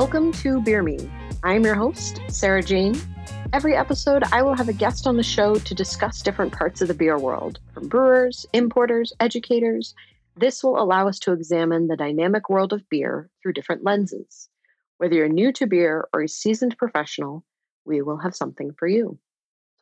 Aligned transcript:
Welcome 0.00 0.30
to 0.34 0.60
Beer 0.60 0.84
Me. 0.84 0.96
I'm 1.42 1.64
your 1.64 1.74
host, 1.74 2.20
Sarah 2.28 2.62
Jane. 2.62 2.96
Every 3.52 3.74
episode, 3.74 4.22
I 4.30 4.42
will 4.42 4.54
have 4.54 4.68
a 4.68 4.72
guest 4.72 5.08
on 5.08 5.16
the 5.16 5.24
show 5.24 5.56
to 5.56 5.74
discuss 5.74 6.22
different 6.22 6.52
parts 6.52 6.80
of 6.80 6.86
the 6.86 6.94
beer 6.94 7.18
world, 7.18 7.58
from 7.74 7.88
brewers, 7.88 8.46
importers, 8.52 9.12
educators. 9.18 9.96
This 10.36 10.62
will 10.62 10.80
allow 10.80 11.08
us 11.08 11.18
to 11.18 11.32
examine 11.32 11.88
the 11.88 11.96
dynamic 11.96 12.48
world 12.48 12.72
of 12.72 12.88
beer 12.88 13.28
through 13.42 13.54
different 13.54 13.82
lenses. 13.82 14.48
Whether 14.98 15.16
you're 15.16 15.28
new 15.28 15.50
to 15.54 15.66
beer 15.66 16.06
or 16.12 16.22
a 16.22 16.28
seasoned 16.28 16.78
professional, 16.78 17.44
we 17.84 18.00
will 18.00 18.18
have 18.18 18.36
something 18.36 18.74
for 18.78 18.86
you. 18.86 19.18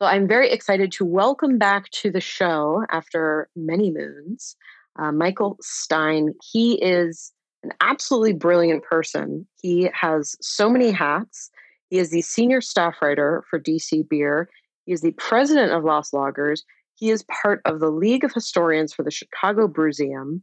So 0.01 0.07
I'm 0.07 0.27
very 0.27 0.49
excited 0.49 0.91
to 0.93 1.05
welcome 1.05 1.59
back 1.59 1.91
to 1.91 2.09
the 2.09 2.21
show 2.21 2.85
after 2.89 3.49
many 3.55 3.91
moons, 3.91 4.55
uh, 4.97 5.11
Michael 5.11 5.57
Stein. 5.61 6.33
He 6.41 6.81
is 6.83 7.33
an 7.67 7.73
absolutely 7.81 8.33
brilliant 8.33 8.83
person. 8.83 9.45
He 9.61 9.89
has 9.93 10.35
so 10.41 10.69
many 10.69 10.91
hats. 10.91 11.49
He 11.89 11.97
is 11.97 12.11
the 12.11 12.21
senior 12.21 12.61
staff 12.61 12.95
writer 13.01 13.43
for 13.49 13.59
DC 13.59 14.07
Beer. 14.07 14.49
He 14.85 14.93
is 14.93 15.01
the 15.01 15.11
president 15.11 15.73
of 15.73 15.83
Lost 15.83 16.13
Lagers. 16.13 16.61
He 16.95 17.09
is 17.09 17.23
part 17.23 17.61
of 17.65 17.79
the 17.79 17.89
League 17.89 18.23
of 18.23 18.33
Historians 18.33 18.93
for 18.93 19.03
the 19.03 19.11
Chicago 19.11 19.67
Brewseum. 19.67 20.41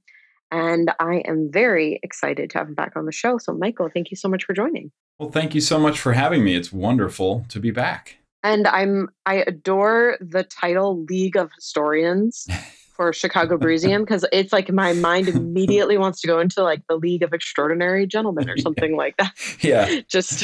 And 0.50 0.92
I 1.00 1.22
am 1.26 1.50
very 1.50 1.98
excited 2.02 2.50
to 2.50 2.58
have 2.58 2.68
him 2.68 2.74
back 2.74 2.92
on 2.94 3.06
the 3.06 3.12
show. 3.12 3.38
So, 3.38 3.54
Michael, 3.54 3.88
thank 3.92 4.10
you 4.10 4.16
so 4.16 4.28
much 4.28 4.44
for 4.44 4.52
joining. 4.52 4.92
Well, 5.18 5.30
thank 5.30 5.54
you 5.54 5.60
so 5.60 5.78
much 5.78 5.98
for 5.98 6.12
having 6.12 6.44
me. 6.44 6.54
It's 6.54 6.72
wonderful 6.72 7.46
to 7.48 7.58
be 7.58 7.70
back. 7.70 8.18
And 8.42 8.68
I'm 8.68 9.08
I 9.24 9.36
adore 9.46 10.18
the 10.20 10.44
title 10.44 11.04
League 11.08 11.36
of 11.36 11.50
Historians 11.56 12.46
for 12.94 13.12
Chicago 13.12 13.58
Brewseum 13.58 14.00
because 14.00 14.24
it's 14.32 14.52
like 14.52 14.70
my 14.72 14.92
mind 14.94 15.28
immediately 15.28 15.98
wants 15.98 16.20
to 16.22 16.26
go 16.26 16.40
into 16.40 16.62
like 16.62 16.86
the 16.88 16.96
League 16.96 17.22
of 17.22 17.32
Extraordinary 17.32 18.06
Gentlemen 18.06 18.48
or 18.48 18.56
something 18.58 18.92
yeah. 18.92 18.96
like 18.96 19.16
that. 19.18 19.32
Yeah, 19.60 20.00
just 20.08 20.42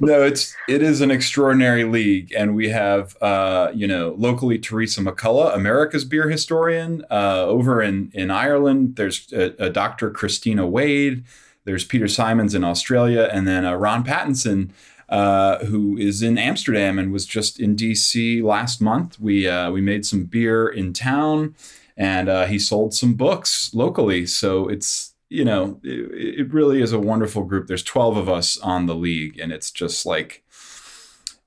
no, 0.00 0.22
it's 0.22 0.54
it 0.68 0.82
is 0.82 1.00
an 1.00 1.10
extraordinary 1.10 1.84
league, 1.84 2.32
and 2.36 2.54
we 2.54 2.68
have 2.68 3.16
uh, 3.22 3.70
you 3.74 3.86
know 3.86 4.14
locally 4.18 4.58
Theresa 4.58 5.00
McCulla, 5.00 5.54
America's 5.54 6.04
beer 6.04 6.28
historian, 6.28 7.04
uh, 7.10 7.44
over 7.46 7.82
in 7.82 8.10
in 8.12 8.30
Ireland. 8.30 8.96
There's 8.96 9.32
a, 9.32 9.54
a 9.58 9.70
Dr. 9.70 10.10
Christina 10.10 10.66
Wade. 10.66 11.24
There's 11.64 11.84
Peter 11.84 12.08
Simons 12.08 12.54
in 12.54 12.62
Australia, 12.62 13.28
and 13.32 13.48
then 13.48 13.64
uh, 13.64 13.74
Ron 13.74 14.04
Pattinson. 14.04 14.70
Uh, 15.06 15.62
who 15.66 15.98
is 15.98 16.22
in 16.22 16.38
Amsterdam 16.38 16.98
and 16.98 17.12
was 17.12 17.26
just 17.26 17.60
in 17.60 17.76
DC 17.76 18.42
last 18.42 18.80
month. 18.80 19.20
We 19.20 19.46
uh, 19.46 19.70
we 19.70 19.82
made 19.82 20.06
some 20.06 20.24
beer 20.24 20.66
in 20.66 20.94
town, 20.94 21.54
and 21.96 22.28
uh, 22.28 22.46
he 22.46 22.58
sold 22.58 22.94
some 22.94 23.14
books 23.14 23.72
locally. 23.74 24.26
So 24.26 24.68
it's 24.68 25.14
you 25.30 25.44
know 25.44 25.80
it, 25.82 26.40
it, 26.40 26.52
really 26.52 26.82
is 26.82 26.92
a 26.92 26.98
wonderful 26.98 27.44
group. 27.44 27.66
There's 27.66 27.82
12 27.82 28.16
of 28.16 28.28
us 28.28 28.58
on 28.58 28.86
the 28.86 28.94
league, 28.94 29.38
and 29.38 29.52
it's 29.52 29.70
just 29.70 30.06
like 30.06 30.44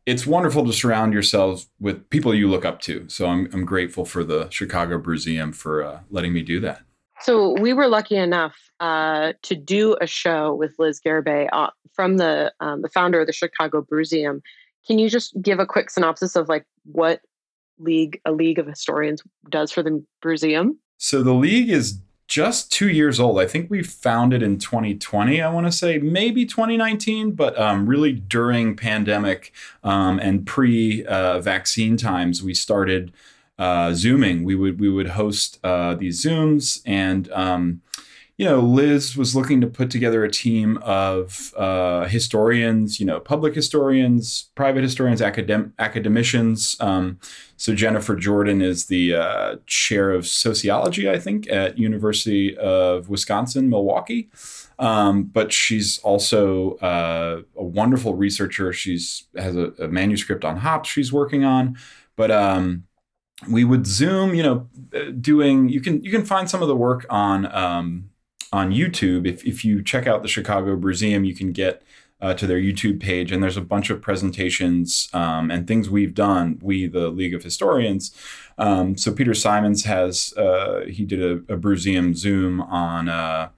it's 0.06 0.26
wonderful 0.26 0.66
to 0.66 0.73
surround 0.73 1.14
yourselves 1.14 1.67
with 1.80 2.09
people 2.09 2.34
you 2.34 2.50
look 2.50 2.66
up 2.66 2.80
to. 2.81 3.08
So 3.09 3.28
I'm 3.28 3.50
I'm 3.54 3.66
grateful 3.66 4.06
for 4.06 4.23
the 4.23 4.50
Chicago 4.50 5.00
Brewseum 5.00 5.54
for 5.54 5.84
uh, 5.84 6.00
letting 6.09 6.34
me 6.34 6.44
do 6.44 6.59
that. 6.61 6.82
So 7.22 7.59
we 7.59 7.73
were 7.73 7.88
lucky 7.88 8.16
enough 8.16 8.56
uh, 8.80 9.34
to 9.42 9.56
do 9.56 9.98
a 10.00 10.08
show 10.08 10.54
with 10.54 10.76
Liz 10.78 11.02
Garibay 11.04 11.50
uh, 11.52 11.72
from 11.94 12.17
the 12.17 12.54
um, 12.59 12.82
the 12.82 12.89
founder 12.89 13.22
of 13.22 13.28
the 13.28 13.34
Chicago 13.34 13.82
Brewseum. 13.82 14.42
Can 14.86 15.00
you 15.00 15.09
just 15.09 15.39
give 15.42 15.59
a 15.59 15.66
quick 15.66 15.89
synopsis 15.89 16.36
of 16.36 16.48
like 16.48 16.66
what 16.86 17.22
league 17.80 18.20
a 18.25 18.31
league 18.31 18.59
of 18.59 18.67
historians 18.67 19.21
does 19.49 19.71
for 19.71 19.83
the 19.83 20.04
museum? 20.23 20.77
So 20.98 21.23
the 21.23 21.33
league 21.33 21.70
is 21.70 21.99
just 22.27 22.71
two 22.71 22.89
years 22.89 23.20
old. 23.20 23.39
I 23.39 23.48
think 23.48 23.70
we 23.70 23.82
founded 23.83 24.43
in 24.43 24.58
2020. 24.58 25.42
I 25.42 25.49
want 25.49 25.65
to 25.65 25.71
say 25.71 25.98
maybe 25.98 26.45
2019, 26.45 27.32
but 27.32 27.58
um, 27.58 27.87
really 27.87 28.11
during 28.11 28.76
pandemic 28.76 29.54
um, 29.83 30.20
and 30.20 30.45
pre-vaccine 30.45 31.93
uh, 31.93 31.98
times, 31.98 32.43
we 32.43 32.54
started 32.54 33.14
uh, 33.58 33.93
zooming. 33.93 34.43
We 34.43 34.55
would 34.55 34.80
we 34.80 34.89
would 34.89 35.10
host 35.10 35.60
uh, 35.64 35.95
these 35.95 36.23
zooms, 36.23 36.82
and 36.86 37.32
um, 37.32 37.82
you 38.37 38.45
know, 38.45 38.59
Liz 38.59 39.17
was 39.17 39.36
looking 39.36 39.61
to 39.61 39.67
put 39.67 39.89
together 39.89 40.23
a 40.23 40.30
team 40.30 40.77
of 40.83 41.55
uh, 41.58 42.05
historians, 42.05 42.99
you 42.99 43.05
know, 43.05 43.20
public 43.20 43.55
historians, 43.55 44.52
private 44.53 44.83
historians, 44.83 45.21
academ- 45.21 45.71
academicians. 45.80 46.75
Um, 46.80 47.20
so 47.55 47.73
Jennifer 47.73 48.15
Jordan 48.15 48.61
is 48.61 48.86
the 48.86 49.15
uh, 49.15 49.55
chair 49.65 50.11
of 50.11 50.27
sociology, 50.27 51.09
I 51.09 51.17
think, 51.17 51.49
at 51.49 51.80
University 51.80 52.55
of 52.58 53.09
Wisconsin 53.09 53.70
Milwaukee. 53.70 54.30
Um, 54.77 55.23
but 55.23 55.52
she's 55.52 55.98
also 55.99 56.73
uh, 56.75 57.42
a 57.55 57.64
wonderful 57.64 58.14
researcher. 58.14 58.71
She's 58.71 59.25
has 59.36 59.55
a, 59.55 59.71
a, 59.80 59.87
manuscript 59.87 60.45
on 60.45 60.58
hops 60.58 60.89
she's 60.89 61.11
working 61.11 61.43
on. 61.43 61.75
But 62.15 62.30
um, 62.30 62.83
we 63.49 63.64
would 63.64 63.87
Zoom, 63.87 64.36
you 64.36 64.43
know, 64.43 64.69
doing. 65.19 65.69
You 65.69 65.81
can 65.81 66.04
you 66.04 66.11
can 66.11 66.23
find 66.23 66.48
some 66.48 66.61
of 66.61 66.67
the 66.67 66.75
work 66.75 67.08
on 67.09 67.52
um, 67.52 68.11
on 68.52 68.72
YouTube. 68.72 69.28
If, 69.28 69.46
if 69.46 69.64
you 69.66 69.84
check 69.84 70.08
out 70.08 70.22
the 70.22 70.28
Chicago 70.28 70.76
Brewseum, 70.78 71.26
you 71.26 71.36
can 71.36 71.52
get 71.52 71.82
uh, 72.20 72.34
to 72.34 72.48
their 72.48 72.60
YouTube 72.60 73.00
page, 73.00 73.32
and 73.32 73.44
there's 73.44 73.58
a 73.58 73.62
bunch 73.62 73.90
of 73.90 74.02
presentations 74.02 75.10
um, 75.14 75.52
and 75.52 75.68
things 75.68 75.90
we've 75.90 76.16
done. 76.16 76.60
We, 76.62 76.88
the 76.88 77.10
League 77.10 77.36
of 77.36 77.44
Historians. 77.44 78.16
Um, 78.58 78.98
so 78.98 79.12
Peter 79.12 79.36
Simons 79.36 79.84
has 79.86 80.34
uh, 80.36 80.86
he 80.88 81.06
did 81.06 81.22
a, 81.50 81.54
a 81.54 82.14
Zoom 82.14 82.62
on. 82.62 83.10
Uh, 83.10 83.50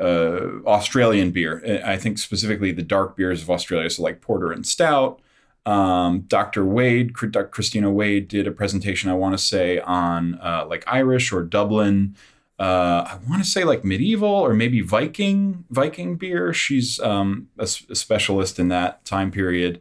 uh, 0.00 0.62
Australian 0.64 1.32
beer. 1.32 1.82
I 1.84 1.96
think 1.96 2.18
specifically 2.18 2.70
the 2.70 2.84
dark 2.84 3.16
beers 3.16 3.42
of 3.42 3.50
Australia, 3.50 3.90
so 3.90 4.04
like 4.04 4.20
porter 4.20 4.52
and 4.52 4.64
stout. 4.64 5.20
Um, 5.66 6.20
Dr. 6.20 6.64
Wade. 6.64 7.14
Christina 7.14 7.90
Wade, 7.90 8.28
did 8.28 8.46
a 8.46 8.52
presentation. 8.52 9.10
I 9.10 9.14
want 9.14 9.36
to 9.36 9.42
say 9.42 9.80
on 9.80 10.36
uh, 10.36 10.66
like 10.68 10.84
Irish 10.86 11.32
or 11.32 11.42
Dublin 11.42 12.14
uh, 12.58 13.04
I 13.06 13.18
want 13.28 13.42
to 13.42 13.48
say 13.48 13.62
like 13.62 13.84
medieval 13.84 14.28
or 14.28 14.52
maybe 14.52 14.80
Viking 14.80 15.64
Viking 15.70 16.16
beer. 16.16 16.52
She's 16.52 16.98
um, 16.98 17.48
a, 17.56 17.62
a, 17.62 17.94
specialist 17.94 18.58
in 18.58 18.66
that 18.68 19.04
time 19.04 19.30
period. 19.30 19.80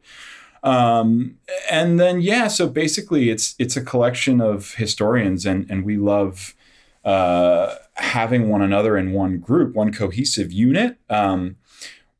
Um, 0.61 1.37
and 1.71 1.99
then 1.99 2.21
yeah, 2.21 2.47
so 2.47 2.67
basically 2.67 3.31
it's 3.31 3.55
it's 3.57 3.75
a 3.75 3.81
collection 3.81 4.41
of 4.41 4.75
historians, 4.75 5.45
and 5.45 5.69
and 5.71 5.85
we 5.85 5.97
love 5.97 6.55
uh, 7.03 7.75
having 7.95 8.47
one 8.49 8.61
another 8.61 8.95
in 8.95 9.11
one 9.11 9.39
group, 9.39 9.73
one 9.73 9.91
cohesive 9.91 10.51
unit. 10.51 10.97
Um, 11.09 11.55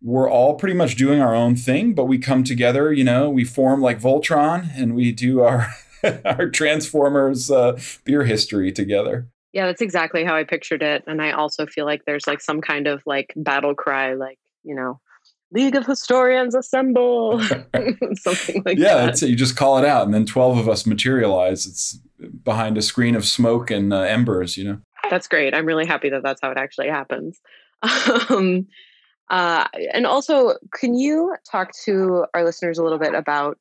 we're 0.01 0.29
all 0.29 0.56
pretty 0.56 0.75
much 0.75 0.95
doing 0.95 1.22
our 1.22 1.35
own 1.35 1.56
thing, 1.56 1.94
but 1.94 2.06
we 2.06 2.18
come 2.18 2.44
together. 2.44 2.91
You 2.91 3.03
know, 3.03 3.29
we 3.29 3.44
form 3.44 3.79
like 3.79 4.01
Voltron, 4.01 4.69
and 4.75 4.95
we 4.95 5.12
do 5.12 5.41
our 5.41 5.68
our 6.25 6.50
Transformers 6.50 7.51
uh, 7.51 7.79
beer 8.06 8.24
history 8.24 8.72
together. 8.72 9.28
Yeah, 9.57 9.66
that's 9.66 9.81
exactly 9.81 10.23
how 10.23 10.35
I 10.35 10.44
pictured 10.44 10.84
it. 10.84 11.03
And 11.07 11.19
I 11.19 11.31
also 11.31 11.66
feel 11.66 11.85
like 11.85 12.06
there's 12.06 12.28
like 12.28 12.41
some 12.41 12.62
kind 12.62 12.85
of 12.85 13.01
like 13.07 13.34
battle 13.35 13.73
cry, 13.73 14.13
like, 14.13 14.38
you 14.63 14.75
know, 14.75 15.00
League 15.51 15.75
of 15.75 15.84
Historians 15.84 16.53
assemble, 16.53 17.41
something 18.13 18.62
like 18.68 18.78
yeah, 18.78 19.07
that. 19.07 19.19
Yeah, 19.19 19.28
you 19.28 19.35
just 19.35 19.57
call 19.57 19.79
it 19.79 19.84
out, 19.84 20.06
and 20.06 20.13
then 20.13 20.28
12 20.28 20.59
of 20.59 20.69
us 20.69 20.85
materialize. 20.85 21.66
It's 21.66 21.97
behind 22.44 22.78
a 22.78 22.84
screen 22.84 23.16
of 23.16 23.25
smoke 23.25 23.72
and 23.72 23.91
uh, 23.91 24.01
embers, 24.01 24.57
you 24.57 24.63
know? 24.63 24.78
That's 25.09 25.28
great. 25.28 25.56
I'm 25.56 25.66
really 25.66 25.88
happy 25.88 26.12
that 26.12 26.22
that's 26.22 26.39
how 26.39 26.51
it 26.51 26.57
actually 26.59 26.89
happens. 26.89 27.41
Um, 28.29 28.68
uh, 29.31 29.66
and 29.91 30.06
also, 30.06 30.53
can 30.72 30.94
you 30.94 31.36
talk 31.50 31.71
to 31.86 32.25
our 32.36 32.45
listeners 32.45 32.77
a 32.77 32.83
little 32.83 33.00
bit 33.00 33.15
about 33.15 33.57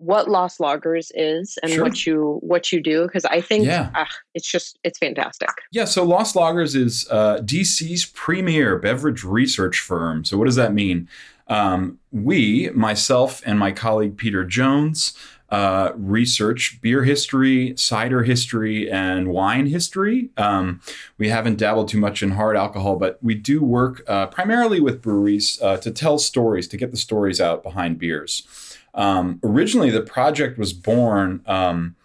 what 0.00 0.28
Lost 0.30 0.58
Lagers 0.58 1.10
is 1.14 1.58
and 1.62 1.72
sure. 1.72 1.84
what 1.84 2.06
you 2.06 2.38
what 2.40 2.72
you 2.72 2.82
do 2.82 3.06
because 3.06 3.24
I 3.26 3.40
think 3.40 3.66
yeah. 3.66 3.90
uh, 3.94 4.06
it's 4.34 4.50
just 4.50 4.78
it's 4.82 4.98
fantastic. 4.98 5.50
Yeah, 5.72 5.84
so 5.84 6.04
Lost 6.04 6.34
Lagers 6.34 6.74
is 6.74 7.06
uh, 7.10 7.38
DC's 7.38 8.06
premier 8.06 8.78
beverage 8.78 9.24
research 9.24 9.78
firm. 9.78 10.24
So 10.24 10.38
what 10.38 10.46
does 10.46 10.56
that 10.56 10.72
mean? 10.72 11.08
Um, 11.48 11.98
we, 12.12 12.70
myself 12.70 13.42
and 13.44 13.58
my 13.58 13.72
colleague 13.72 14.16
Peter 14.16 14.44
Jones, 14.44 15.14
uh, 15.50 15.90
research 15.96 16.80
beer 16.80 17.02
history, 17.02 17.74
cider 17.76 18.22
history, 18.22 18.90
and 18.90 19.28
wine 19.28 19.66
history. 19.66 20.30
Um, 20.36 20.80
we 21.18 21.28
haven't 21.28 21.58
dabbled 21.58 21.88
too 21.88 21.98
much 21.98 22.22
in 22.22 22.32
hard 22.32 22.56
alcohol, 22.56 22.96
but 22.96 23.18
we 23.20 23.34
do 23.34 23.62
work 23.62 24.02
uh, 24.06 24.28
primarily 24.28 24.80
with 24.80 25.02
breweries 25.02 25.60
uh, 25.60 25.76
to 25.78 25.90
tell 25.90 26.18
stories, 26.18 26.68
to 26.68 26.76
get 26.76 26.92
the 26.92 26.96
stories 26.96 27.40
out 27.40 27.64
behind 27.64 27.98
beers. 27.98 28.46
Um, 28.94 29.40
originally, 29.42 29.90
the 29.90 30.02
project 30.02 30.58
was 30.58 30.72
born 30.72 31.42
um, 31.46 31.96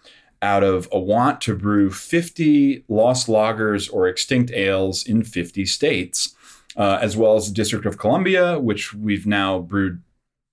out 0.42 0.64
of 0.64 0.88
a 0.92 1.00
want 1.00 1.42
to 1.42 1.56
brew 1.56 1.90
50 1.90 2.84
lost 2.88 3.28
lagers 3.28 3.92
or 3.92 4.08
extinct 4.08 4.52
ales 4.52 5.06
in 5.06 5.24
50 5.24 5.66
states, 5.66 6.36
uh, 6.78 7.00
as 7.02 7.18
well 7.18 7.36
as 7.36 7.48
the 7.48 7.54
District 7.54 7.86
of 7.86 7.98
Columbia, 7.98 8.60
which 8.60 8.94
we've 8.94 9.26
now 9.26 9.60
brewed 9.60 10.02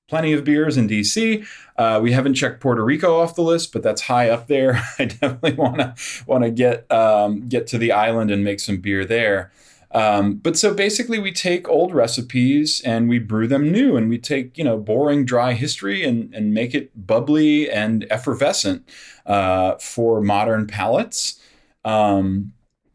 plenty 0.09 0.33
of 0.35 0.45
beers 0.45 0.77
in 0.77 0.87
DC. 0.89 1.47
Uh, 1.77 1.99
we 2.03 2.13
haven't 2.13 2.35
checked 2.35 2.61
Puerto 2.61 2.85
Rico 2.85 3.19
off 3.19 3.35
the 3.35 3.43
list, 3.43 3.73
but 3.73 3.83
that's 3.83 4.03
high 4.03 4.29
up 4.29 4.47
there. 4.47 4.83
I 4.99 5.07
definitely 5.07 5.55
want 5.55 5.79
to 5.79 5.95
want 6.27 6.45
to 6.45 6.51
get 6.51 6.91
um, 6.93 7.49
get 7.49 7.67
to 7.69 7.79
the 7.79 7.93
island 7.93 8.31
and 8.31 8.45
make 8.45 8.61
some 8.61 8.79
beer 8.79 9.05
there. 9.05 9.51
Um, 9.95 10.37
but 10.37 10.57
so 10.57 10.73
basically, 10.73 11.19
we 11.19 11.33
take 11.33 11.69
old 11.69 11.93
recipes 11.93 12.81
and 12.81 13.09
we 13.09 13.19
brew 13.19 13.47
them 13.47 13.71
new, 13.71 13.97
and 13.97 14.09
we 14.09 14.19
take 14.19 14.57
you 14.57 14.65
know 14.65 14.79
boring 14.79 15.25
dry 15.25 15.53
history 15.53 16.05
and 16.05 16.35
and 16.35 16.55
make 16.55 16.75
it 16.75 17.07
bubbly 17.07 17.71
and 17.71 18.07
effervescent 18.11 18.89
uh, 19.27 19.77
for 19.77 20.21
modern 20.21 20.67
palates. 20.67 21.41
Um, 21.85 22.53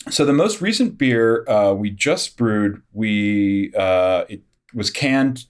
so 0.09 0.25
the 0.25 0.33
most 0.33 0.61
recent 0.61 0.97
beer 0.97 1.47
uh, 1.49 1.73
we 1.73 1.89
just 1.89 2.37
brewed, 2.37 2.81
we 2.93 3.73
uh, 3.75 4.25
it 4.29 4.41
was 4.73 4.89
canned 4.89 5.45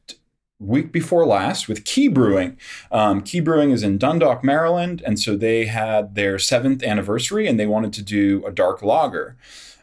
week 0.60 0.92
before 0.92 1.26
last 1.26 1.68
with 1.68 1.86
Key 1.86 2.08
Brewing. 2.08 2.58
Um, 2.92 3.22
Key 3.22 3.40
Brewing 3.40 3.72
is 3.72 3.84
in 3.84 3.98
Dundalk, 3.98 4.44
Maryland, 4.44 5.04
and 5.06 5.20
so 5.20 5.36
they 5.36 5.66
had 5.66 6.16
their 6.16 6.40
seventh 6.40 6.84
anniversary, 6.84 7.48
and 7.48 7.60
they 7.60 7.68
wanted 7.68 7.94
to 7.94 8.02
do 8.02 8.44
a 8.46 8.52
dark 8.52 8.82
lager. 8.82 9.38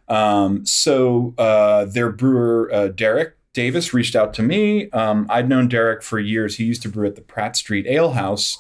Um, 0.09 0.67
so 0.67 1.35
uh, 1.39 1.87
their 1.87 2.11
brewer 2.11 2.71
uh, 2.73 2.89
Derek 2.89 3.37
Davis 3.55 3.95
reached 3.95 4.17
out 4.17 4.35
to 4.35 4.43
me. 4.43 4.91
Um, 4.91 5.27
I'd 5.31 5.49
known 5.49 5.69
Derek 5.69 6.03
for 6.03 6.19
years. 6.19 6.57
He 6.57 6.65
used 6.65 6.83
to 6.83 6.89
brew 6.89 7.07
at 7.07 7.15
the 7.15 7.23
Pratt 7.23 7.57
Street 7.57 7.87
Ale 7.87 8.13
House 8.13 8.59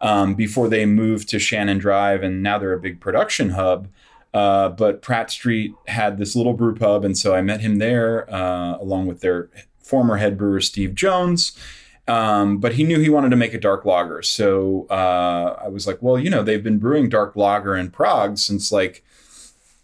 um, 0.00 0.34
before 0.34 0.68
they 0.68 0.86
moved 0.86 1.28
to 1.30 1.38
Shannon 1.38 1.78
Drive, 1.78 2.22
and 2.22 2.42
now 2.42 2.58
they're 2.58 2.74
a 2.74 2.80
big 2.80 3.00
production 3.00 3.50
hub. 3.50 3.88
Uh, 4.34 4.68
but 4.68 5.00
Pratt 5.00 5.30
Street 5.30 5.72
had 5.86 6.18
this 6.18 6.36
little 6.36 6.52
brew 6.52 6.74
pub, 6.74 7.04
and 7.04 7.16
so 7.16 7.34
I 7.34 7.40
met 7.40 7.62
him 7.62 7.78
there 7.78 8.32
uh, 8.32 8.76
along 8.76 9.06
with 9.06 9.20
their 9.20 9.48
former 9.78 10.16
head 10.16 10.36
brewer 10.36 10.60
Steve 10.60 10.94
Jones. 10.94 11.58
Um, 12.06 12.58
but 12.58 12.74
he 12.74 12.84
knew 12.84 13.00
he 13.00 13.08
wanted 13.08 13.30
to 13.30 13.36
make 13.36 13.54
a 13.54 13.58
dark 13.58 13.84
lager, 13.84 14.22
so 14.22 14.86
uh, 14.90 15.56
I 15.60 15.68
was 15.68 15.86
like, 15.86 16.00
well, 16.02 16.18
you 16.18 16.30
know, 16.30 16.42
they've 16.42 16.62
been 16.62 16.78
brewing 16.78 17.08
dark 17.08 17.34
lager 17.34 17.74
in 17.74 17.90
Prague 17.90 18.38
since 18.38 18.70
like, 18.70 19.02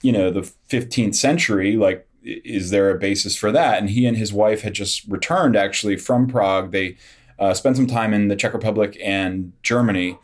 you 0.03 0.13
know, 0.13 0.31
the 0.31 0.51
15th 0.69 1.15
century. 1.15 1.77
Like, 1.77 2.07
is 2.25 2.71
there 2.71 2.91
a 2.91 2.99
basis 2.99 3.37
for 3.37 3.51
that? 3.53 3.79
And 3.79 3.91
he 3.91 4.07
and 4.07 4.17
his 4.17 4.33
wife 4.33 4.63
had 4.63 4.75
just 4.75 5.07
returned 5.09 5.57
actually 5.57 5.97
from 5.97 6.27
Prague. 6.27 6.71
They 6.71 6.97
uh, 7.39 7.55
spent 7.55 7.77
some 7.77 7.87
time 7.87 8.13
in 8.13 8.29
the 8.29 8.37
Czech 8.37 8.53
Republic 8.53 8.97
and 9.03 9.53
Germany. 9.63 10.19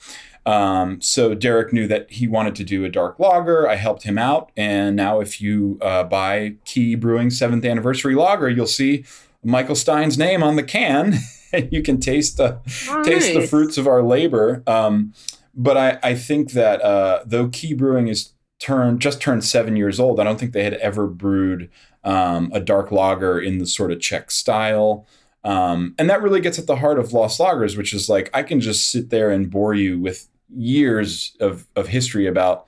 Um, 0.47 1.01
so 1.03 1.35
Derek 1.35 1.73
knew 1.73 1.87
that 1.89 2.11
he 2.11 2.27
wanted 2.27 2.55
to 2.57 2.65
do 2.65 2.85
a 2.85 2.89
dark 2.89 3.19
lager. 3.19 3.69
I 3.69 3.75
helped 3.75 4.05
him 4.05 4.17
out, 4.17 4.51
and 4.57 4.97
now 4.97 5.21
if 5.21 5.43
you 5.43 5.79
uh, 5.83 6.05
buy 6.05 6.55
Key 6.65 6.95
Brewing 6.95 7.29
seventh 7.29 7.67
anniversary 7.67 8.15
lager, 8.15 8.49
you'll 8.49 8.67
see 8.67 9.05
Michael 9.45 9.75
Stein's 9.75 10.17
name 10.17 10.43
on 10.43 10.57
the 10.57 10.63
can, 10.63 11.17
and 11.53 11.71
you 11.71 11.83
can 11.83 12.01
taste 12.01 12.39
the 12.39 12.61
oh, 12.89 13.03
taste 13.03 13.35
the 13.35 13.47
fruits 13.47 13.77
of 13.77 13.87
our 13.87 14.03
labor. 14.03 14.63
Um, 14.67 15.13
but 15.55 15.77
I, 15.77 15.99
I 16.03 16.15
think 16.15 16.53
that 16.53 16.81
uh, 16.81 17.25
though 17.27 17.49
Key 17.49 17.75
Brewing 17.75 18.09
is 18.09 18.33
turned 18.59 19.01
just 19.01 19.21
turned 19.21 19.45
seven 19.45 19.77
years 19.77 20.01
old, 20.01 20.21
I 20.21 20.25
don't 20.25 20.39
think 20.39 20.53
they 20.53 20.65
had 20.65 20.75
ever 20.75 21.07
brewed 21.07 21.71
um, 22.05 22.51
a 22.53 22.61
dark 22.61 22.91
lager 22.91 23.41
in 23.41 23.59
the 23.59 23.67
sort 23.67 23.93
of 23.93 24.01
Czech 24.01 24.31
style. 24.31 25.07
Um, 25.45 25.95
and 25.99 26.11
that 26.11 26.23
really 26.23 26.41
gets 26.41 26.59
at 26.59 26.67
the 26.67 26.77
heart 26.77 26.99
of 26.99 27.13
Lost 27.13 27.41
Lagers, 27.41 27.77
which 27.77 27.95
is 27.95 28.09
like 28.09 28.31
I 28.35 28.43
can 28.43 28.61
just 28.61 28.91
sit 28.91 29.11
there 29.11 29.31
and 29.31 29.51
bore 29.51 29.75
you 29.75 29.99
with 29.99 30.29
years 30.55 31.37
of, 31.41 31.67
of 31.77 31.89
history 31.89 32.27
about 32.27 32.67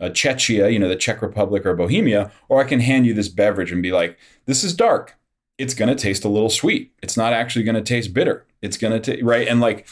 uh, 0.00 0.06
Czechia, 0.06 0.72
you 0.72 0.78
know, 0.78 0.88
the 0.88 0.96
Czech 0.96 1.22
Republic 1.22 1.64
or 1.64 1.74
Bohemia, 1.74 2.30
or 2.48 2.60
I 2.60 2.64
can 2.64 2.80
hand 2.80 3.06
you 3.06 3.14
this 3.14 3.28
beverage 3.28 3.72
and 3.72 3.82
be 3.82 3.92
like, 3.92 4.18
this 4.46 4.64
is 4.64 4.74
dark. 4.74 5.16
It's 5.58 5.74
going 5.74 5.88
to 5.88 6.00
taste 6.00 6.24
a 6.24 6.28
little 6.28 6.50
sweet. 6.50 6.92
It's 7.02 7.16
not 7.16 7.32
actually 7.32 7.64
going 7.64 7.76
to 7.76 7.82
taste 7.82 8.12
bitter. 8.12 8.44
It's 8.60 8.76
going 8.76 9.00
to, 9.02 9.24
right? 9.24 9.46
And 9.46 9.60
like, 9.60 9.86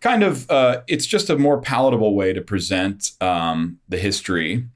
kind 0.00 0.22
of, 0.22 0.50
uh, 0.50 0.82
it's 0.86 1.06
just 1.06 1.30
a 1.30 1.38
more 1.38 1.60
palatable 1.60 2.14
way 2.14 2.32
to 2.32 2.42
present 2.42 3.12
um, 3.20 3.78
the 3.88 3.96
history. 3.96 4.66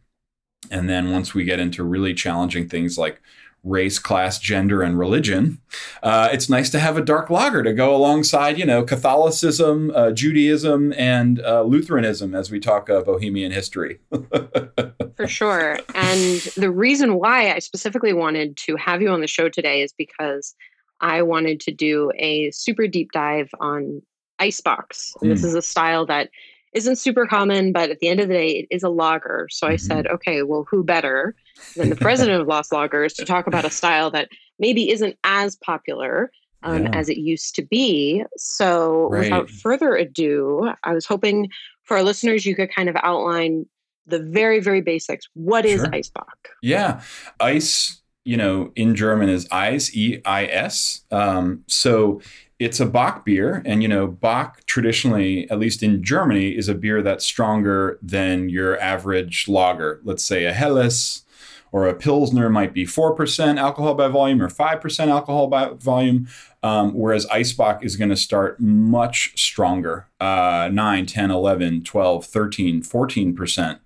And 0.70 0.88
then 0.88 1.10
once 1.10 1.34
we 1.34 1.44
get 1.44 1.58
into 1.58 1.82
really 1.82 2.14
challenging 2.14 2.68
things 2.68 2.98
like 2.98 3.20
race, 3.62 3.98
class, 3.98 4.38
gender, 4.38 4.82
and 4.82 4.98
religion. 4.98 5.60
Uh, 6.02 6.28
it's 6.32 6.48
nice 6.48 6.70
to 6.70 6.78
have 6.78 6.96
a 6.96 7.02
dark 7.02 7.28
lager 7.28 7.62
to 7.62 7.72
go 7.72 7.94
alongside, 7.94 8.58
you 8.58 8.64
know, 8.64 8.82
Catholicism, 8.82 9.92
uh, 9.94 10.12
Judaism, 10.12 10.92
and 10.94 11.40
uh, 11.40 11.62
Lutheranism 11.62 12.34
as 12.34 12.50
we 12.50 12.58
talk 12.58 12.88
uh, 12.88 13.02
Bohemian 13.02 13.52
history. 13.52 14.00
For 15.16 15.26
sure. 15.26 15.78
And 15.94 16.40
the 16.56 16.70
reason 16.70 17.16
why 17.16 17.52
I 17.52 17.58
specifically 17.58 18.14
wanted 18.14 18.56
to 18.58 18.76
have 18.76 19.02
you 19.02 19.10
on 19.10 19.20
the 19.20 19.26
show 19.26 19.48
today 19.48 19.82
is 19.82 19.92
because 19.92 20.54
I 21.00 21.22
wanted 21.22 21.60
to 21.60 21.72
do 21.72 22.10
a 22.16 22.50
super 22.52 22.86
deep 22.86 23.12
dive 23.12 23.50
on 23.60 24.00
Eisbock. 24.40 24.88
Mm. 25.22 25.28
This 25.28 25.44
is 25.44 25.54
a 25.54 25.62
style 25.62 26.06
that 26.06 26.30
isn't 26.72 26.96
super 26.96 27.26
common, 27.26 27.72
but 27.72 27.90
at 27.90 27.98
the 27.98 28.08
end 28.08 28.20
of 28.20 28.28
the 28.28 28.34
day, 28.34 28.50
it 28.50 28.66
is 28.70 28.82
a 28.82 28.88
lager. 28.88 29.48
So 29.50 29.66
I 29.66 29.74
mm-hmm. 29.74 29.86
said, 29.86 30.06
okay, 30.06 30.42
well, 30.42 30.66
who 30.70 30.84
better 30.84 31.34
than 31.76 31.90
the 31.90 31.96
president 31.96 32.40
of 32.40 32.46
Lost 32.46 32.70
Lagers 32.70 33.14
to 33.16 33.24
talk 33.24 33.46
about 33.46 33.64
a 33.64 33.70
style 33.70 34.10
that 34.12 34.28
maybe 34.58 34.90
isn't 34.90 35.16
as 35.24 35.56
popular 35.56 36.30
um, 36.62 36.84
yeah. 36.84 36.90
as 36.94 37.08
it 37.08 37.16
used 37.16 37.54
to 37.56 37.62
be? 37.62 38.24
So 38.36 39.08
right. 39.10 39.24
without 39.24 39.50
further 39.50 39.96
ado, 39.96 40.70
I 40.84 40.92
was 40.92 41.06
hoping 41.06 41.48
for 41.82 41.96
our 41.96 42.02
listeners, 42.04 42.46
you 42.46 42.54
could 42.54 42.72
kind 42.72 42.88
of 42.88 42.96
outline 43.02 43.66
the 44.06 44.20
very, 44.20 44.60
very 44.60 44.80
basics. 44.80 45.26
What 45.34 45.66
is 45.66 45.80
sure. 45.80 45.90
Eisbock? 45.90 46.52
Yeah. 46.62 47.02
Ice, 47.40 48.00
you 48.24 48.36
know, 48.36 48.70
in 48.76 48.94
German 48.94 49.28
is 49.28 49.48
Eis, 49.50 49.94
E 49.96 50.20
I 50.24 50.46
S. 50.46 51.02
Um, 51.10 51.64
so 51.66 52.20
it's 52.60 52.78
a 52.78 52.86
Bock 52.86 53.24
beer, 53.24 53.62
and 53.64 53.82
you 53.82 53.88
know, 53.88 54.06
Bock 54.06 54.64
traditionally, 54.66 55.50
at 55.50 55.58
least 55.58 55.82
in 55.82 56.04
Germany, 56.04 56.50
is 56.50 56.68
a 56.68 56.74
beer 56.74 57.02
that's 57.02 57.24
stronger 57.24 57.98
than 58.02 58.50
your 58.50 58.78
average 58.78 59.48
lager. 59.48 60.00
Let's 60.04 60.22
say 60.22 60.44
a 60.44 60.52
Helles 60.52 61.24
or 61.72 61.88
a 61.88 61.94
Pilsner 61.94 62.50
might 62.50 62.74
be 62.74 62.84
4% 62.84 63.58
alcohol 63.58 63.94
by 63.94 64.08
volume 64.08 64.42
or 64.42 64.48
5% 64.48 65.08
alcohol 65.08 65.46
by 65.46 65.70
volume, 65.70 66.28
um, 66.62 66.92
whereas 66.92 67.24
Eisbock 67.26 67.82
is 67.82 67.96
going 67.96 68.10
to 68.10 68.16
start 68.16 68.60
much 68.60 69.32
stronger 69.40 70.08
uh, 70.20 70.68
9, 70.70 71.06
10, 71.06 71.30
11, 71.30 71.84
12, 71.84 72.26
13, 72.26 72.82
14% 72.82 73.78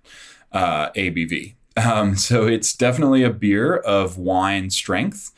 uh, 0.51 0.89
ABV. 0.91 1.53
Um, 1.77 2.15
so 2.17 2.45
it's 2.45 2.75
definitely 2.75 3.23
a 3.23 3.29
beer 3.29 3.77
of 3.77 4.17
wine 4.17 4.69
strength. 4.69 5.31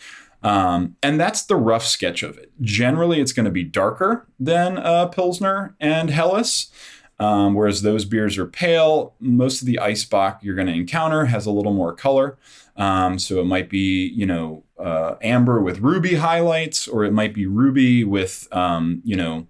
Um, 0.44 0.96
and 1.02 1.20
that's 1.20 1.46
the 1.46 1.56
rough 1.56 1.86
sketch 1.86 2.24
of 2.24 2.38
it. 2.38 2.52
Generally, 2.62 3.20
it's 3.22 3.34
going 3.34 3.46
to 3.46 3.52
be 3.52 3.64
darker 3.64 4.28
than 4.40 4.78
uh, 4.78 5.08
Pilsner 5.08 5.76
and 5.80 6.10
Helles, 6.10 6.72
um, 7.20 7.56
whereas 7.56 7.82
those 7.82 8.06
beers 8.06 8.38
are 8.38 8.46
pale. 8.46 9.16
Most 9.20 9.62
of 9.62 9.68
the 9.68 9.80
Eisbock 9.82 10.40
you're 10.42 10.56
going 10.56 10.68
to 10.68 10.74
encounter 10.74 11.26
has 11.26 11.46
a 11.46 11.52
little 11.52 11.74
more 11.74 11.94
color. 11.94 12.38
Um, 12.76 13.18
so 13.18 13.42
it 13.42 13.46
might 13.46 13.70
be, 13.70 14.08
you 14.16 14.26
know, 14.26 14.64
uh, 14.80 15.16
amber 15.24 15.60
with 15.62 15.80
ruby 15.80 16.16
highlights, 16.16 16.88
or 16.88 17.04
it 17.04 17.12
might 17.12 17.34
be 17.34 17.48
ruby 17.48 18.04
with, 18.04 18.48
um, 18.52 19.02
you 19.04 19.16
know, 19.16 19.48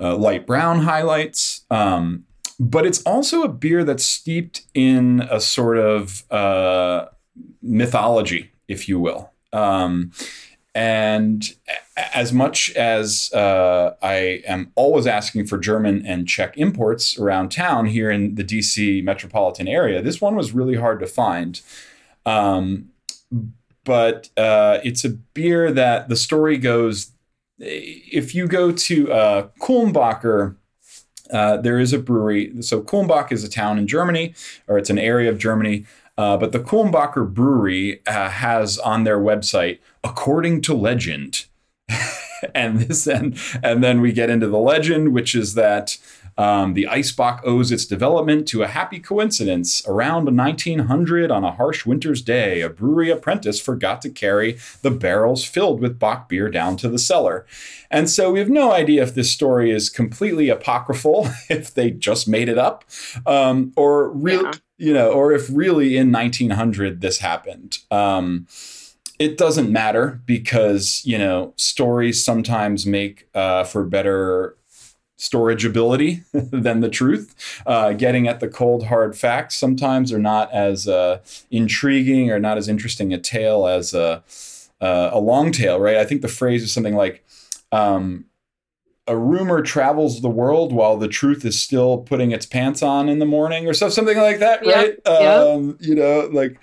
uh, 0.00 0.16
light 0.16 0.46
brown 0.46 0.80
highlights. 0.80 1.64
Um, 1.70 2.24
but 2.58 2.84
it's 2.84 3.00
also 3.02 3.42
a 3.42 3.48
beer 3.48 3.84
that's 3.84 4.04
steeped 4.04 4.62
in 4.74 5.20
a 5.30 5.40
sort 5.40 5.78
of 5.78 6.24
uh, 6.32 7.06
mythology, 7.62 8.50
if 8.66 8.88
you 8.88 8.98
will. 8.98 9.30
Um, 9.52 10.12
and 10.74 11.44
as 12.14 12.32
much 12.32 12.70
as 12.76 13.32
uh, 13.32 13.94
I 14.00 14.42
am 14.46 14.70
always 14.76 15.06
asking 15.06 15.46
for 15.46 15.58
German 15.58 16.06
and 16.06 16.28
Czech 16.28 16.56
imports 16.56 17.18
around 17.18 17.50
town 17.50 17.86
here 17.86 18.10
in 18.10 18.36
the 18.36 18.44
DC 18.44 19.02
metropolitan 19.02 19.66
area, 19.66 20.00
this 20.02 20.20
one 20.20 20.36
was 20.36 20.52
really 20.52 20.76
hard 20.76 21.00
to 21.00 21.06
find. 21.06 21.60
Um, 22.24 22.90
but 23.84 24.28
uh, 24.36 24.78
it's 24.84 25.04
a 25.04 25.10
beer 25.10 25.72
that 25.72 26.08
the 26.08 26.16
story 26.16 26.58
goes 26.58 27.12
if 27.58 28.34
you 28.34 28.46
go 28.46 28.72
to 28.72 29.12
uh, 29.12 29.48
Kulmbacher, 29.60 30.56
uh, 31.30 31.56
there 31.58 31.78
is 31.78 31.92
a 31.92 31.98
brewery. 31.98 32.62
So 32.62 32.80
Kulmbach 32.80 33.32
is 33.32 33.44
a 33.44 33.50
town 33.50 33.78
in 33.78 33.86
Germany, 33.86 34.34
or 34.66 34.78
it's 34.78 34.90
an 34.90 34.98
area 34.98 35.30
of 35.30 35.38
Germany 35.38 35.84
uh, 36.18 36.36
but 36.36 36.50
the 36.50 36.58
Kulmbacher 36.58 37.32
Brewery 37.32 38.04
uh, 38.06 38.28
has 38.28 38.76
on 38.78 39.04
their 39.04 39.20
website, 39.20 39.78
according 40.02 40.60
to 40.62 40.74
legend, 40.74 41.46
and 42.54 42.80
this 42.80 43.06
and 43.06 43.38
and 43.62 43.82
then 43.84 44.00
we 44.00 44.12
get 44.12 44.28
into 44.28 44.48
the 44.48 44.58
legend, 44.58 45.14
which 45.14 45.36
is 45.36 45.54
that 45.54 45.96
um, 46.38 46.74
the 46.74 46.86
Eisbock 46.88 47.40
owes 47.44 47.72
its 47.72 47.84
development 47.84 48.46
to 48.48 48.62
a 48.62 48.68
happy 48.68 49.00
coincidence. 49.00 49.82
Around 49.88 50.36
1900, 50.36 51.32
on 51.32 51.42
a 51.42 51.50
harsh 51.50 51.84
winter's 51.84 52.22
day, 52.22 52.60
a 52.60 52.70
brewery 52.70 53.10
apprentice 53.10 53.60
forgot 53.60 54.00
to 54.02 54.08
carry 54.08 54.56
the 54.82 54.92
barrels 54.92 55.44
filled 55.44 55.80
with 55.80 55.98
Bock 55.98 56.28
beer 56.28 56.48
down 56.48 56.76
to 56.76 56.88
the 56.88 56.98
cellar. 56.98 57.44
And 57.90 58.08
so 58.08 58.30
we 58.30 58.38
have 58.38 58.48
no 58.48 58.72
idea 58.72 59.02
if 59.02 59.16
this 59.16 59.32
story 59.32 59.72
is 59.72 59.90
completely 59.90 60.48
apocryphal, 60.48 61.28
if 61.50 61.74
they 61.74 61.90
just 61.90 62.28
made 62.28 62.48
it 62.48 62.58
up, 62.58 62.84
um, 63.26 63.72
or 63.76 64.10
real, 64.10 64.44
yeah. 64.44 64.52
you 64.76 64.94
know, 64.94 65.10
or 65.10 65.32
if 65.32 65.48
really 65.52 65.96
in 65.96 66.12
1900 66.12 67.00
this 67.00 67.18
happened. 67.18 67.78
Um, 67.90 68.46
it 69.18 69.36
doesn't 69.36 69.72
matter 69.72 70.20
because 70.26 71.02
you 71.04 71.18
know 71.18 71.52
stories 71.56 72.24
sometimes 72.24 72.86
make 72.86 73.28
uh, 73.34 73.64
for 73.64 73.84
better 73.84 74.56
storage 75.18 75.64
ability 75.64 76.22
than 76.32 76.80
the 76.80 76.88
truth. 76.88 77.34
Uh, 77.66 77.92
getting 77.92 78.26
at 78.26 78.40
the 78.40 78.48
cold, 78.48 78.86
hard 78.86 79.16
facts 79.16 79.56
sometimes 79.56 80.12
are 80.12 80.18
not 80.18 80.50
as 80.52 80.88
uh, 80.88 81.18
intriguing 81.50 82.30
or 82.30 82.38
not 82.38 82.56
as 82.56 82.68
interesting 82.68 83.12
a 83.12 83.18
tale 83.18 83.66
as 83.66 83.94
uh, 83.94 84.20
uh, 84.80 85.10
a 85.12 85.20
long 85.20 85.52
tail, 85.52 85.78
right? 85.78 85.96
I 85.96 86.04
think 86.06 86.22
the 86.22 86.28
phrase 86.28 86.62
is 86.62 86.72
something 86.72 86.94
like, 86.94 87.24
um, 87.72 88.24
a 89.08 89.16
rumor 89.16 89.62
travels 89.62 90.20
the 90.20 90.28
world 90.28 90.70
while 90.72 90.96
the 90.98 91.08
truth 91.08 91.44
is 91.44 91.58
still 91.58 91.98
putting 91.98 92.30
its 92.30 92.44
pants 92.46 92.82
on 92.82 93.08
in 93.08 93.18
the 93.18 93.26
morning 93.26 93.66
or 93.66 93.72
so, 93.72 93.88
something 93.88 94.18
like 94.18 94.38
that, 94.38 94.64
right? 94.66 94.98
Um, 95.54 95.78
you 95.80 95.94
know, 95.94 96.28
like, 96.30 96.62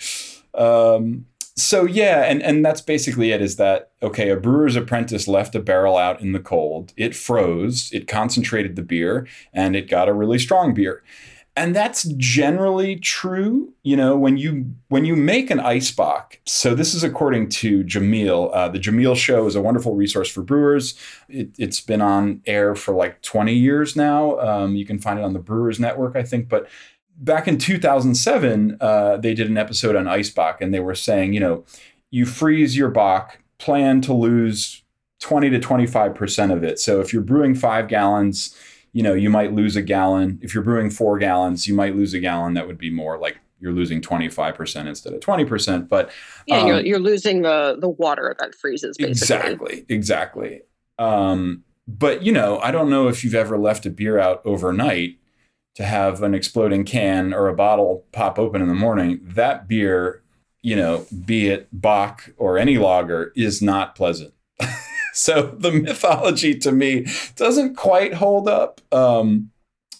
um, 0.54 1.26
so 1.58 1.86
yeah, 1.86 2.24
and, 2.24 2.44
and 2.44 2.66
that's 2.66 2.82
basically 2.82 3.32
it 3.32 3.42
is 3.42 3.56
that, 3.56 3.92
okay, 4.04 4.30
a 4.30 4.36
brewer's 4.36 4.76
apprentice 4.76 5.28
left 5.28 5.56
a 5.56 5.60
barrel 5.60 5.98
out 5.98 6.20
in 6.20 6.34
the 6.34 6.40
cold. 6.40 6.94
It 6.98 7.16
froze, 7.16 7.90
it 7.94 8.08
concentrated 8.08 8.76
the 8.76 8.82
beer, 8.82 9.26
and 9.54 9.76
it 9.76 9.90
got 9.90 10.10
a 10.10 10.14
really 10.14 10.40
strong 10.40 10.74
beer. 10.74 11.02
And 11.58 11.74
that's 11.74 12.04
generally 12.18 12.98
true 12.98 13.74
you 13.86 13.96
know 13.96 14.18
when 14.18 14.36
you 14.36 14.66
when 14.90 15.06
you 15.06 15.16
make 15.16 15.50
an 15.50 15.60
ice 15.62 15.90
bock. 15.92 16.40
So 16.46 16.76
this 16.76 16.94
is 16.94 17.04
according 17.04 17.48
to 17.50 17.84
jamil 17.86 18.50
uh, 18.54 18.68
the 18.68 18.80
jamil 18.80 19.16
show 19.16 19.46
is 19.46 19.56
a 19.56 19.62
wonderful 19.62 19.96
resource 19.96 20.28
for 20.28 20.42
brewers. 20.42 20.96
It, 21.30 21.56
has 21.58 21.80
been 21.80 22.02
on 22.02 22.42
air 22.46 22.76
for 22.76 22.94
like 22.94 23.22
20 23.22 23.54
years 23.54 23.96
now. 23.96 24.38
Um, 24.40 24.76
you 24.76 24.86
can 24.86 25.00
find 25.00 25.18
it 25.18 25.24
on 25.24 25.32
the 25.32 25.40
brewers 25.40 25.80
network 25.80 26.16
i 26.16 26.24
think 26.24 26.50
but 26.50 26.68
back 27.18 27.48
in 27.48 27.58
2007 27.58 28.78
uh, 28.82 29.18
they 29.18 29.34
did 29.34 29.50
an 29.50 29.58
episode 29.58 29.96
on 29.96 30.08
ice 30.08 30.30
bock 30.30 30.62
and 30.62 30.74
they 30.74 30.80
were 30.80 30.96
saying 30.96 31.34
you 31.34 31.40
know 31.40 31.64
you 32.12 32.26
freeze 32.26 32.76
your 32.76 32.90
bock 32.90 33.40
plan 33.58 34.02
to 34.02 34.14
lose 34.14 34.84
20 35.20 35.50
to 35.50 35.60
25% 35.60 36.54
of 36.54 36.64
it 36.64 36.80
so 36.80 37.00
if 37.00 37.14
you're 37.14 37.22
brewing 37.22 37.56
five 37.56 37.88
gallons 37.88 38.56
you 38.96 39.04
know, 39.04 39.14
you 39.14 39.30
might 39.30 39.52
lose 39.52 39.76
a 39.76 39.82
gallon. 39.82 40.40
If 40.42 40.54
you're 40.54 40.64
brewing 40.64 40.90
four 40.90 41.20
gallons, 41.20 41.68
you 41.68 41.74
might 41.74 41.98
lose 41.98 42.14
a 42.14 42.20
gallon. 42.20 42.54
That 42.54 42.66
would 42.66 42.78
be 42.78 42.90
more 42.90 43.18
like 43.18 43.38
you're 43.60 43.74
losing 43.74 44.00
25% 44.00 44.88
instead 44.88 45.12
of 45.12 45.20
20%. 45.20 45.90
But 45.90 46.12
yeah, 46.48 46.62
um, 46.62 46.68
you're, 46.68 46.80
you're 46.80 47.00
losing 47.00 47.42
the, 47.42 47.76
the 47.78 47.90
water 47.90 48.34
that 48.40 48.56
freezes. 48.56 48.96
Basically. 48.96 49.12
Exactly. 49.12 49.86
Exactly. 49.90 50.62
Um, 50.98 51.66
but 51.90 52.24
you 52.24 52.32
know, 52.32 52.58
I 52.60 52.72
don't 52.72 52.90
know 52.90 53.10
if 53.10 53.26
you've 53.26 53.36
ever 53.36 53.58
left 53.58 53.86
a 53.86 53.90
beer 53.90 54.18
out 54.18 54.42
overnight 54.46 55.18
to 55.76 55.84
have 55.84 56.24
an 56.24 56.34
exploding 56.34 56.86
can 56.86 57.34
or 57.34 57.48
a 57.48 57.56
bottle 57.56 58.06
pop 58.12 58.40
open 58.40 58.62
in 58.62 58.68
the 58.68 58.74
morning. 58.74 59.20
That 59.22 59.68
beer, 59.68 60.24
you 60.62 60.76
know, 60.76 61.06
be 61.26 61.48
it 61.48 61.68
Bock 61.72 62.32
or 62.38 62.58
any 62.58 62.78
lager, 62.78 63.32
is 63.36 63.62
not 63.62 63.96
pleasant. 63.96 64.34
so 65.14 65.56
the 65.58 65.72
mythology 65.72 66.58
to 66.60 66.72
me 66.72 67.06
doesn't 67.36 67.76
quite 67.76 68.16
hold 68.16 68.48
up. 68.48 68.82
Um, 68.94 69.52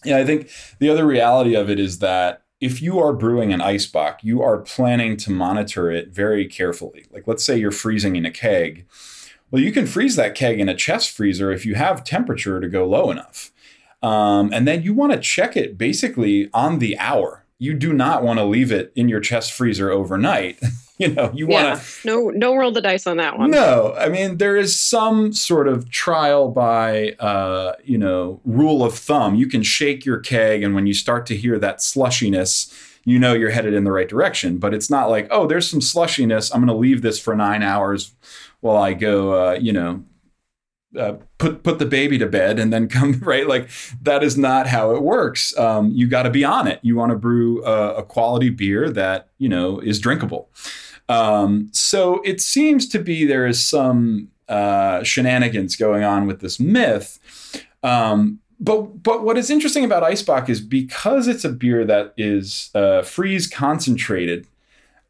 yeah, 0.06 0.18
I 0.18 0.26
think 0.26 0.50
the 0.80 0.90
other 0.90 1.06
reality 1.06 1.56
of 1.56 1.70
it 1.70 1.80
is 1.80 2.00
that 2.00 2.44
if 2.62 2.82
you 2.82 3.00
are 3.00 3.14
brewing 3.14 3.52
an 3.52 3.62
ice 3.62 3.86
bock, 3.86 4.24
you 4.24 4.42
are 4.42 4.60
planning 4.60 5.18
to 5.18 5.32
monitor 5.32 5.92
it 5.92 6.10
very 6.10 6.48
carefully. 6.48 7.06
Like, 7.12 7.28
let's 7.28 7.44
say 7.44 7.58
you're 7.58 7.72
freezing 7.72 8.16
in 8.16 8.26
a 8.26 8.32
keg. 8.32 8.86
Well, 9.52 9.62
you 9.62 9.72
can 9.72 9.86
freeze 9.86 10.16
that 10.16 10.36
keg 10.36 10.60
in 10.60 10.70
a 10.70 10.76
chest 10.76 11.12
freezer 11.12 11.52
if 11.52 11.66
you 11.66 11.76
have 11.76 12.04
temperature 12.04 12.60
to 12.62 12.68
go 12.70 12.88
low 12.88 13.12
enough. 13.12 13.52
Um, 14.06 14.52
and 14.54 14.68
then 14.68 14.84
you 14.84 14.94
want 14.94 15.14
to 15.14 15.20
check 15.20 15.58
it 15.58 15.78
basically 15.78 16.50
on 16.54 16.80
the 16.80 16.98
hour. 17.00 17.44
You 17.58 17.74
do 17.74 17.92
not 17.94 18.22
want 18.22 18.38
to 18.38 18.46
leave 18.46 18.72
it 18.72 18.92
in 18.96 19.10
your 19.10 19.20
chest 19.20 19.52
freezer 19.52 19.90
overnight 19.90 20.60
you 20.98 21.10
know 21.10 21.32
you 21.34 21.48
want 21.48 21.64
to 21.80 21.86
yeah. 22.08 22.14
no 22.14 22.30
no 22.30 22.56
roll 22.56 22.72
the 22.72 22.82
dice 22.82 23.06
on 23.08 23.18
that 23.18 23.38
one 23.38 23.52
no 23.52 23.94
i 23.98 24.08
mean 24.08 24.38
there 24.38 24.56
is 24.56 24.78
some 24.78 25.34
sort 25.34 25.68
of 25.68 25.90
trial 25.90 26.50
by 26.50 27.12
uh, 27.20 27.74
you 27.84 27.98
know 27.98 28.40
rule 28.46 28.84
of 28.84 28.94
thumb 28.98 29.36
you 29.36 29.48
can 29.48 29.64
shake 29.64 30.06
your 30.06 30.20
keg 30.20 30.64
and 30.64 30.74
when 30.74 30.88
you 30.88 30.94
start 30.94 31.26
to 31.26 31.36
hear 31.36 31.60
that 31.60 31.80
slushiness 31.80 32.74
you 33.04 33.20
know 33.20 33.34
you're 33.34 33.50
headed 33.50 33.74
in 33.74 33.84
the 33.84 33.92
right 33.92 34.08
direction 34.08 34.58
but 34.58 34.74
it's 34.74 34.90
not 34.90 35.10
like 35.10 35.28
oh 35.32 35.46
there's 35.48 35.70
some 35.70 35.82
slushiness 35.82 36.52
i'm 36.54 36.62
going 36.62 36.68
to 36.68 36.74
leave 36.74 37.02
this 37.02 37.20
for 37.20 37.36
nine 37.36 37.62
hours 37.62 38.14
while 38.62 38.78
i 38.78 38.94
go 38.94 39.50
uh, 39.50 39.54
you 39.54 39.74
know 39.74 40.04
uh, 40.98 41.18
put 41.38 41.64
put 41.64 41.80
the 41.80 41.86
baby 41.86 42.18
to 42.18 42.26
bed 42.26 42.60
and 42.60 42.72
then 42.72 42.88
come 42.88 43.14
right 43.22 43.48
like 43.48 43.70
that 44.02 44.24
is 44.24 44.38
not 44.38 44.68
how 44.68 44.92
it 44.92 45.02
works 45.02 45.58
um, 45.58 45.92
you 45.92 46.08
got 46.08 46.24
to 46.24 46.30
be 46.30 46.44
on 46.44 46.68
it 46.68 46.80
you 46.82 46.96
want 46.96 47.12
to 47.12 47.18
brew 47.18 47.64
a, 47.66 47.96
a, 47.96 48.04
quality 48.04 48.50
beer 48.50 48.90
that 48.90 49.30
you 49.38 49.50
know 49.50 49.80
is 49.80 50.00
drinkable 50.00 50.50
um, 51.08 51.70
so 51.72 52.22
it 52.24 52.42
seems 52.42 52.88
to 52.90 53.00
be 53.00 53.26
there 53.26 53.46
is 53.46 53.64
some 53.64 54.30
uh, 54.48 55.04
shenanigans 55.04 55.76
going 55.76 56.04
on 56.04 56.28
with 56.28 56.40
this 56.40 56.60
myth. 56.60 57.20
Um, 57.84 58.40
but 58.60 59.04
but 59.04 59.24
what 59.24 59.38
is 59.38 59.50
interesting 59.50 59.84
about 59.84 60.04
Eisbock 60.04 60.50
is 60.50 60.62
because 60.62 61.28
it's 61.28 61.44
a 61.44 61.50
beer 61.50 61.86
that 61.86 62.14
is 62.18 62.70
uh, 62.74 63.02
freeze 63.02 63.48
concentrated. 63.48 64.48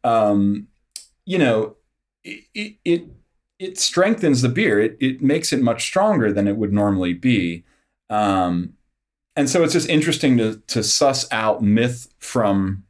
Um, 0.04 0.68
you 1.24 1.38
know, 1.38 1.76
it, 2.24 2.44
it 2.54 2.76
it 2.84 3.04
strengthens 3.74 4.42
the 4.42 4.48
beer. 4.48 4.80
It 4.80 4.96
it 5.00 5.22
makes 5.22 5.52
it 5.52 5.60
much 5.60 5.82
stronger 5.82 6.32
than 6.32 6.48
it 6.48 6.56
would 6.56 6.72
normally 6.72 7.14
be. 7.14 7.64
Um, 8.10 8.74
and 9.34 9.50
so 9.50 9.62
it's 9.62 9.72
just 9.72 9.88
interesting 9.88 10.38
to 10.38 10.62
to 10.68 10.82
suss 10.82 11.30
out 11.30 11.62
myth 11.62 12.08
from 12.18 12.84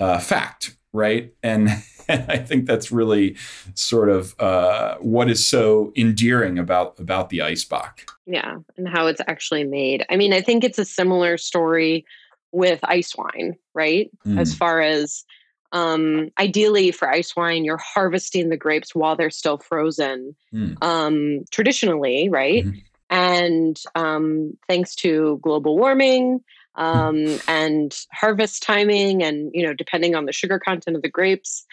uh, 0.00 0.18
fact, 0.18 0.76
right? 0.92 1.32
And 1.42 1.70
and 2.08 2.30
I 2.30 2.38
think 2.38 2.66
that's 2.66 2.92
really 2.92 3.36
sort 3.74 4.08
of 4.08 4.38
uh, 4.40 4.96
what 4.98 5.30
is 5.30 5.46
so 5.46 5.92
endearing 5.96 6.58
about 6.58 6.98
about 6.98 7.30
the 7.30 7.42
ice 7.42 7.64
bock. 7.64 8.10
Yeah, 8.26 8.58
and 8.76 8.88
how 8.88 9.06
it's 9.06 9.20
actually 9.26 9.64
made. 9.64 10.04
I 10.10 10.16
mean, 10.16 10.32
I 10.32 10.40
think 10.40 10.64
it's 10.64 10.78
a 10.78 10.84
similar 10.84 11.36
story 11.36 12.04
with 12.52 12.80
ice 12.82 13.16
wine, 13.16 13.56
right? 13.74 14.10
Mm. 14.26 14.38
As 14.38 14.54
far 14.54 14.80
as 14.80 15.24
um, 15.72 16.30
ideally 16.38 16.92
for 16.92 17.08
ice 17.08 17.34
wine, 17.34 17.64
you're 17.64 17.78
harvesting 17.78 18.48
the 18.48 18.56
grapes 18.56 18.94
while 18.94 19.16
they're 19.16 19.30
still 19.30 19.58
frozen. 19.58 20.36
Mm. 20.54 20.82
Um, 20.82 21.44
traditionally, 21.50 22.28
right? 22.28 22.64
Mm-hmm. 22.64 22.78
And 23.10 23.80
um, 23.94 24.56
thanks 24.68 24.94
to 24.96 25.38
global 25.42 25.76
warming, 25.76 26.40
um, 26.74 27.38
and 27.48 27.94
harvest 28.12 28.62
timing 28.62 29.22
and 29.22 29.50
you 29.52 29.66
know 29.66 29.74
depending 29.74 30.14
on 30.14 30.24
the 30.24 30.32
sugar 30.32 30.58
content 30.58 30.96
of 30.96 31.02
the 31.02 31.08
grapes 31.08 31.64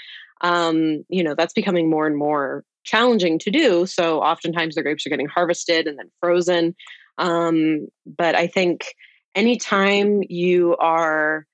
um, 0.41 1.06
you 1.10 1.24
know 1.24 1.36
that's 1.36 1.53
becoming 1.53 1.89
more 1.89 2.08
and 2.08 2.18
more 2.18 2.63
challenging 2.84 3.39
to 3.39 3.51
do 3.51 3.86
so 3.86 4.20
oftentimes 4.20 4.75
the 4.75 4.82
grapes 4.82 5.06
are 5.06 5.10
getting 5.10 5.27
harvested 5.27 5.88
and 5.88 5.98
then 5.98 6.10
frozen 6.20 6.75
um, 7.18 7.88
but 8.06 8.36
i 8.36 8.48
think 8.48 8.94
anytime 9.36 10.22
you 10.27 10.75
are 10.77 11.46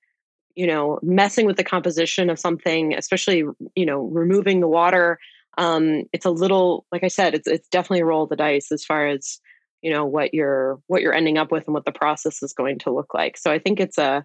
you 0.56 0.66
know 0.66 0.98
messing 1.02 1.46
with 1.46 1.56
the 1.56 1.64
composition 1.64 2.28
of 2.28 2.38
something 2.38 2.94
especially 2.94 3.44
you 3.76 3.86
know 3.86 4.00
removing 4.00 4.60
the 4.60 4.68
water 4.68 5.18
um, 5.58 6.02
it's 6.12 6.26
a 6.26 6.30
little 6.30 6.84
like 6.90 7.04
i 7.04 7.08
said 7.08 7.34
it's 7.34 7.46
it's 7.46 7.68
definitely 7.68 8.00
a 8.00 8.04
roll 8.04 8.24
of 8.24 8.30
the 8.30 8.36
dice 8.36 8.72
as 8.72 8.84
far 8.84 9.06
as 9.06 9.40
you 9.82 9.92
know 9.92 10.04
what 10.04 10.34
you're 10.34 10.80
what 10.88 11.02
you're 11.02 11.14
ending 11.14 11.38
up 11.38 11.52
with 11.52 11.66
and 11.66 11.74
what 11.74 11.84
the 11.84 11.92
process 11.92 12.42
is 12.42 12.52
going 12.52 12.78
to 12.80 12.90
look 12.90 13.14
like. 13.14 13.36
So 13.36 13.52
i 13.52 13.58
think 13.58 13.78
it's 13.78 13.98
a 13.98 14.24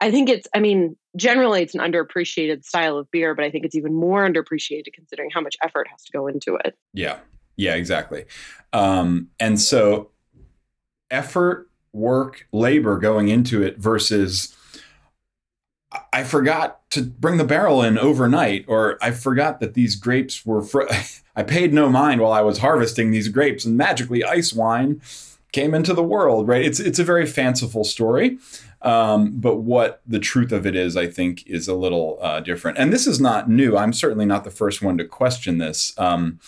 i 0.00 0.10
think 0.10 0.28
it's 0.28 0.46
i 0.54 0.60
mean 0.60 0.96
generally 1.16 1.62
it's 1.62 1.74
an 1.74 1.80
underappreciated 1.80 2.64
style 2.64 2.98
of 2.98 3.10
beer 3.10 3.34
but 3.34 3.44
i 3.44 3.50
think 3.50 3.64
it's 3.64 3.74
even 3.74 3.94
more 3.94 4.28
underappreciated 4.28 4.92
considering 4.92 5.30
how 5.32 5.40
much 5.40 5.56
effort 5.62 5.88
has 5.88 6.04
to 6.04 6.12
go 6.12 6.26
into 6.26 6.56
it. 6.64 6.76
Yeah. 6.92 7.18
Yeah 7.56 7.74
exactly. 7.74 8.26
Um, 8.72 9.30
and 9.38 9.60
so 9.60 10.10
effort 11.10 11.68
work 11.92 12.46
labor 12.52 12.98
going 12.98 13.28
into 13.28 13.62
it 13.62 13.78
versus 13.78 14.54
I 16.12 16.24
forgot 16.24 16.88
to 16.90 17.02
bring 17.02 17.36
the 17.36 17.44
barrel 17.44 17.82
in 17.82 17.98
overnight, 17.98 18.64
or 18.68 18.98
I 19.02 19.10
forgot 19.10 19.60
that 19.60 19.74
these 19.74 19.96
grapes 19.96 20.46
were. 20.46 20.62
Fr- 20.62 20.82
I 21.36 21.42
paid 21.42 21.72
no 21.72 21.88
mind 21.88 22.20
while 22.20 22.32
I 22.32 22.42
was 22.42 22.58
harvesting 22.58 23.10
these 23.10 23.28
grapes, 23.28 23.64
and 23.64 23.76
magically 23.76 24.22
ice 24.22 24.52
wine 24.52 25.00
came 25.52 25.74
into 25.74 25.94
the 25.94 26.02
world. 26.02 26.46
Right? 26.46 26.64
It's 26.64 26.78
it's 26.78 26.98
a 26.98 27.04
very 27.04 27.26
fanciful 27.26 27.82
story, 27.82 28.38
um, 28.82 29.40
but 29.40 29.56
what 29.56 30.00
the 30.06 30.20
truth 30.20 30.52
of 30.52 30.64
it 30.66 30.76
is, 30.76 30.96
I 30.96 31.06
think, 31.06 31.46
is 31.46 31.66
a 31.66 31.74
little 31.74 32.18
uh, 32.20 32.40
different. 32.40 32.78
And 32.78 32.92
this 32.92 33.06
is 33.06 33.20
not 33.20 33.48
new. 33.48 33.76
I'm 33.76 33.92
certainly 33.92 34.26
not 34.26 34.44
the 34.44 34.50
first 34.50 34.82
one 34.82 34.96
to 34.98 35.04
question 35.04 35.58
this. 35.58 35.92
Um, 35.98 36.38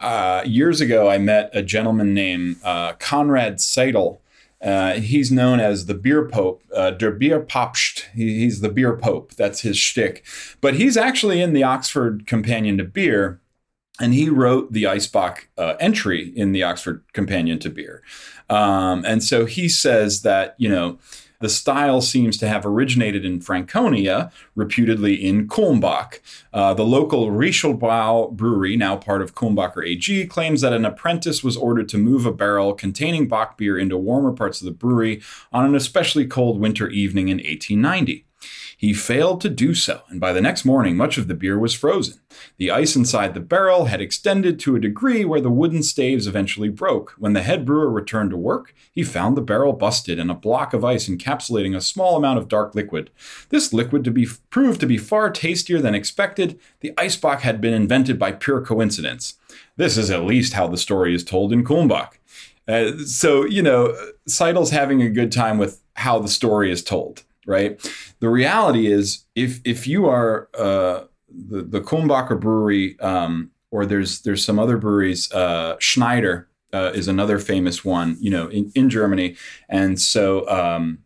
uh, 0.00 0.42
years 0.46 0.80
ago, 0.80 1.10
I 1.10 1.18
met 1.18 1.50
a 1.52 1.62
gentleman 1.62 2.14
named 2.14 2.56
uh, 2.64 2.94
Conrad 2.94 3.56
Seidl 3.56 4.18
uh, 4.62 4.94
he's 4.94 5.32
known 5.32 5.60
as 5.60 5.86
the 5.86 5.94
beer 5.94 6.28
pope, 6.28 6.62
uh, 6.74 6.90
der 6.90 7.18
Bierpapst. 7.18 8.04
He, 8.14 8.40
he's 8.40 8.60
the 8.60 8.68
beer 8.68 8.96
pope. 8.96 9.34
That's 9.34 9.60
his 9.60 9.78
shtick. 9.78 10.24
But 10.60 10.74
he's 10.74 10.96
actually 10.96 11.40
in 11.40 11.52
the 11.52 11.62
Oxford 11.62 12.26
Companion 12.26 12.76
to 12.78 12.84
Beer, 12.84 13.40
and 14.00 14.12
he 14.14 14.28
wrote 14.28 14.72
the 14.72 14.84
Eisbock 14.84 15.46
uh, 15.56 15.74
entry 15.80 16.32
in 16.36 16.52
the 16.52 16.62
Oxford 16.62 17.02
Companion 17.12 17.58
to 17.60 17.70
Beer. 17.70 18.02
Um, 18.48 19.04
and 19.06 19.22
so 19.22 19.46
he 19.46 19.68
says 19.68 20.22
that, 20.22 20.56
you 20.58 20.68
know, 20.68 20.98
the 21.40 21.48
style 21.48 22.00
seems 22.00 22.36
to 22.38 22.48
have 22.48 22.64
originated 22.64 23.24
in 23.24 23.40
Franconia, 23.40 24.30
reputedly 24.54 25.14
in 25.14 25.48
Kulmbach. 25.48 26.20
Uh, 26.52 26.74
the 26.74 26.84
local 26.84 27.28
Reichelbräu 27.30 28.32
brewery, 28.32 28.76
now 28.76 28.96
part 28.96 29.22
of 29.22 29.34
Kulmbacher 29.34 29.86
AG, 29.86 30.26
claims 30.26 30.60
that 30.60 30.72
an 30.72 30.84
apprentice 30.84 31.42
was 31.42 31.56
ordered 31.56 31.88
to 31.88 31.98
move 31.98 32.26
a 32.26 32.32
barrel 32.32 32.74
containing 32.74 33.26
Bock 33.26 33.58
beer 33.58 33.78
into 33.78 33.96
warmer 33.96 34.32
parts 34.32 34.60
of 34.60 34.66
the 34.66 34.70
brewery 34.70 35.22
on 35.52 35.64
an 35.64 35.74
especially 35.74 36.26
cold 36.26 36.60
winter 36.60 36.88
evening 36.88 37.28
in 37.28 37.38
1890. 37.38 38.26
He 38.80 38.94
failed 38.94 39.42
to 39.42 39.50
do 39.50 39.74
so, 39.74 40.04
and 40.08 40.18
by 40.18 40.32
the 40.32 40.40
next 40.40 40.64
morning, 40.64 40.96
much 40.96 41.18
of 41.18 41.28
the 41.28 41.34
beer 41.34 41.58
was 41.58 41.74
frozen. 41.74 42.18
The 42.56 42.70
ice 42.70 42.96
inside 42.96 43.34
the 43.34 43.40
barrel 43.40 43.84
had 43.84 44.00
extended 44.00 44.58
to 44.60 44.74
a 44.74 44.80
degree 44.80 45.22
where 45.22 45.42
the 45.42 45.50
wooden 45.50 45.82
staves 45.82 46.26
eventually 46.26 46.70
broke. 46.70 47.14
When 47.18 47.34
the 47.34 47.42
head 47.42 47.66
brewer 47.66 47.90
returned 47.90 48.30
to 48.30 48.38
work, 48.38 48.74
he 48.90 49.02
found 49.02 49.36
the 49.36 49.42
barrel 49.42 49.74
busted 49.74 50.18
and 50.18 50.30
a 50.30 50.34
block 50.34 50.72
of 50.72 50.82
ice 50.82 51.10
encapsulating 51.10 51.76
a 51.76 51.82
small 51.82 52.16
amount 52.16 52.38
of 52.38 52.48
dark 52.48 52.74
liquid. 52.74 53.10
This 53.50 53.74
liquid 53.74 54.02
to 54.04 54.10
be 54.10 54.26
proved 54.48 54.80
to 54.80 54.86
be 54.86 54.96
far 54.96 55.28
tastier 55.28 55.80
than 55.80 55.94
expected. 55.94 56.58
The 56.80 56.92
Eisbock 56.92 57.40
had 57.40 57.60
been 57.60 57.74
invented 57.74 58.18
by 58.18 58.32
pure 58.32 58.62
coincidence. 58.62 59.34
This 59.76 59.98
is 59.98 60.10
at 60.10 60.24
least 60.24 60.54
how 60.54 60.68
the 60.68 60.78
story 60.78 61.14
is 61.14 61.22
told 61.22 61.52
in 61.52 61.64
Kulmbach. 61.64 62.12
Uh, 62.66 62.96
so, 63.04 63.44
you 63.44 63.60
know, 63.60 63.94
Seidl's 64.26 64.70
having 64.70 65.02
a 65.02 65.10
good 65.10 65.32
time 65.32 65.58
with 65.58 65.82
how 65.96 66.18
the 66.18 66.28
story 66.28 66.72
is 66.72 66.82
told 66.82 67.24
right? 67.50 67.92
The 68.20 68.30
reality 68.30 68.86
is, 68.86 69.26
if 69.34 69.60
if 69.64 69.86
you 69.86 70.06
are 70.06 70.48
uh, 70.56 71.04
the 71.28 71.62
the 71.62 71.80
Kulmbacher 71.80 72.40
brewery, 72.40 72.98
um, 73.00 73.50
or 73.70 73.84
there's 73.84 74.22
there's 74.22 74.44
some 74.44 74.58
other 74.58 74.78
breweries, 74.78 75.30
uh, 75.32 75.76
Schneider 75.80 76.48
uh, 76.72 76.92
is 76.94 77.08
another 77.08 77.38
famous 77.38 77.84
one, 77.84 78.16
you 78.20 78.30
know, 78.30 78.46
in, 78.48 78.72
in 78.74 78.88
Germany, 78.88 79.36
and 79.68 80.00
so. 80.00 80.48
Um, 80.48 81.00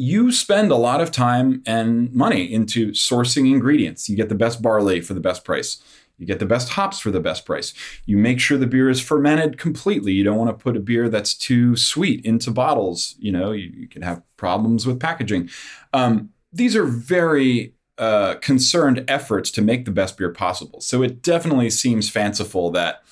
you 0.00 0.30
spend 0.30 0.70
a 0.70 0.76
lot 0.76 1.00
of 1.00 1.10
time 1.10 1.60
and 1.66 2.14
money 2.14 2.44
into 2.44 2.92
sourcing 2.92 3.50
ingredients. 3.50 4.08
You 4.08 4.14
get 4.14 4.28
the 4.28 4.36
best 4.36 4.62
barley 4.62 5.00
for 5.00 5.12
the 5.12 5.20
best 5.20 5.44
price. 5.44 5.82
You 6.18 6.26
get 6.26 6.40
the 6.40 6.46
best 6.46 6.70
hops 6.70 6.98
for 6.98 7.10
the 7.10 7.20
best 7.20 7.46
price. 7.46 7.72
You 8.04 8.16
make 8.16 8.40
sure 8.40 8.58
the 8.58 8.66
beer 8.66 8.90
is 8.90 9.00
fermented 9.00 9.56
completely. 9.56 10.12
You 10.12 10.24
don't 10.24 10.36
want 10.36 10.50
to 10.50 10.62
put 10.62 10.76
a 10.76 10.80
beer 10.80 11.08
that's 11.08 11.34
too 11.34 11.76
sweet 11.76 12.24
into 12.24 12.50
bottles. 12.50 13.14
You 13.18 13.32
know, 13.32 13.52
you, 13.52 13.70
you 13.74 13.88
can 13.88 14.02
have 14.02 14.22
problems 14.36 14.86
with 14.86 15.00
packaging. 15.00 15.48
Um, 15.92 16.30
these 16.52 16.74
are 16.74 16.84
very 16.84 17.74
uh, 17.98 18.34
concerned 18.36 19.04
efforts 19.08 19.50
to 19.52 19.62
make 19.62 19.84
the 19.84 19.90
best 19.90 20.16
beer 20.16 20.30
possible. 20.30 20.80
So 20.80 21.02
it 21.02 21.22
definitely 21.22 21.70
seems 21.70 22.10
fanciful 22.10 22.70
that 22.72 23.02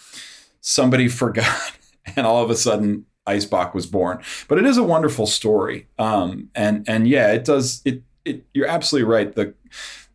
somebody 0.61 1.09
forgot 1.23 1.73
and 2.17 2.27
all 2.27 2.43
of 2.43 2.51
a 2.51 2.57
sudden 2.57 3.07
Eisbock 3.27 3.75
was 3.75 3.87
born. 3.87 4.23
But 4.49 4.59
it 4.59 4.67
is 4.67 4.77
a 4.77 4.83
wonderful 4.83 5.27
story. 5.27 5.89
Um, 5.99 6.51
and 6.55 6.89
and 6.89 7.09
yeah, 7.09 7.33
it 7.33 7.45
does 7.45 7.83
it, 7.85 8.03
it 8.25 8.45
you're 8.55 8.69
absolutely 8.69 9.09
right. 9.11 9.35
The 9.35 9.55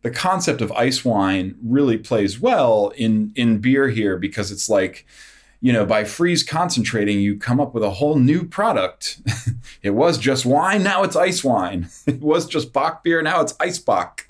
the 0.02 0.10
concept 0.10 0.60
of 0.60 0.70
ice 0.72 1.04
wine 1.04 1.56
really 1.62 1.96
plays 1.96 2.40
well 2.40 2.92
in 2.96 3.32
in 3.34 3.58
beer 3.58 3.88
here 3.88 4.18
because 4.18 4.50
it's 4.50 4.68
like 4.68 5.06
you 5.60 5.72
know 5.72 5.86
by 5.86 6.04
freeze 6.04 6.42
concentrating 6.42 7.20
you 7.20 7.36
come 7.36 7.60
up 7.60 7.72
with 7.72 7.82
a 7.82 7.90
whole 7.90 8.16
new 8.16 8.44
product. 8.44 9.20
It 9.82 9.90
was 9.90 10.16
just 10.16 10.46
wine 10.46 10.84
now 10.84 11.02
it's 11.02 11.16
ice 11.16 11.42
wine. 11.42 11.88
It 12.06 12.20
was 12.20 12.46
just 12.46 12.72
bock 12.72 13.02
beer 13.02 13.22
now 13.22 13.40
it's 13.40 13.54
ice 13.58 13.78
bock 13.78 14.26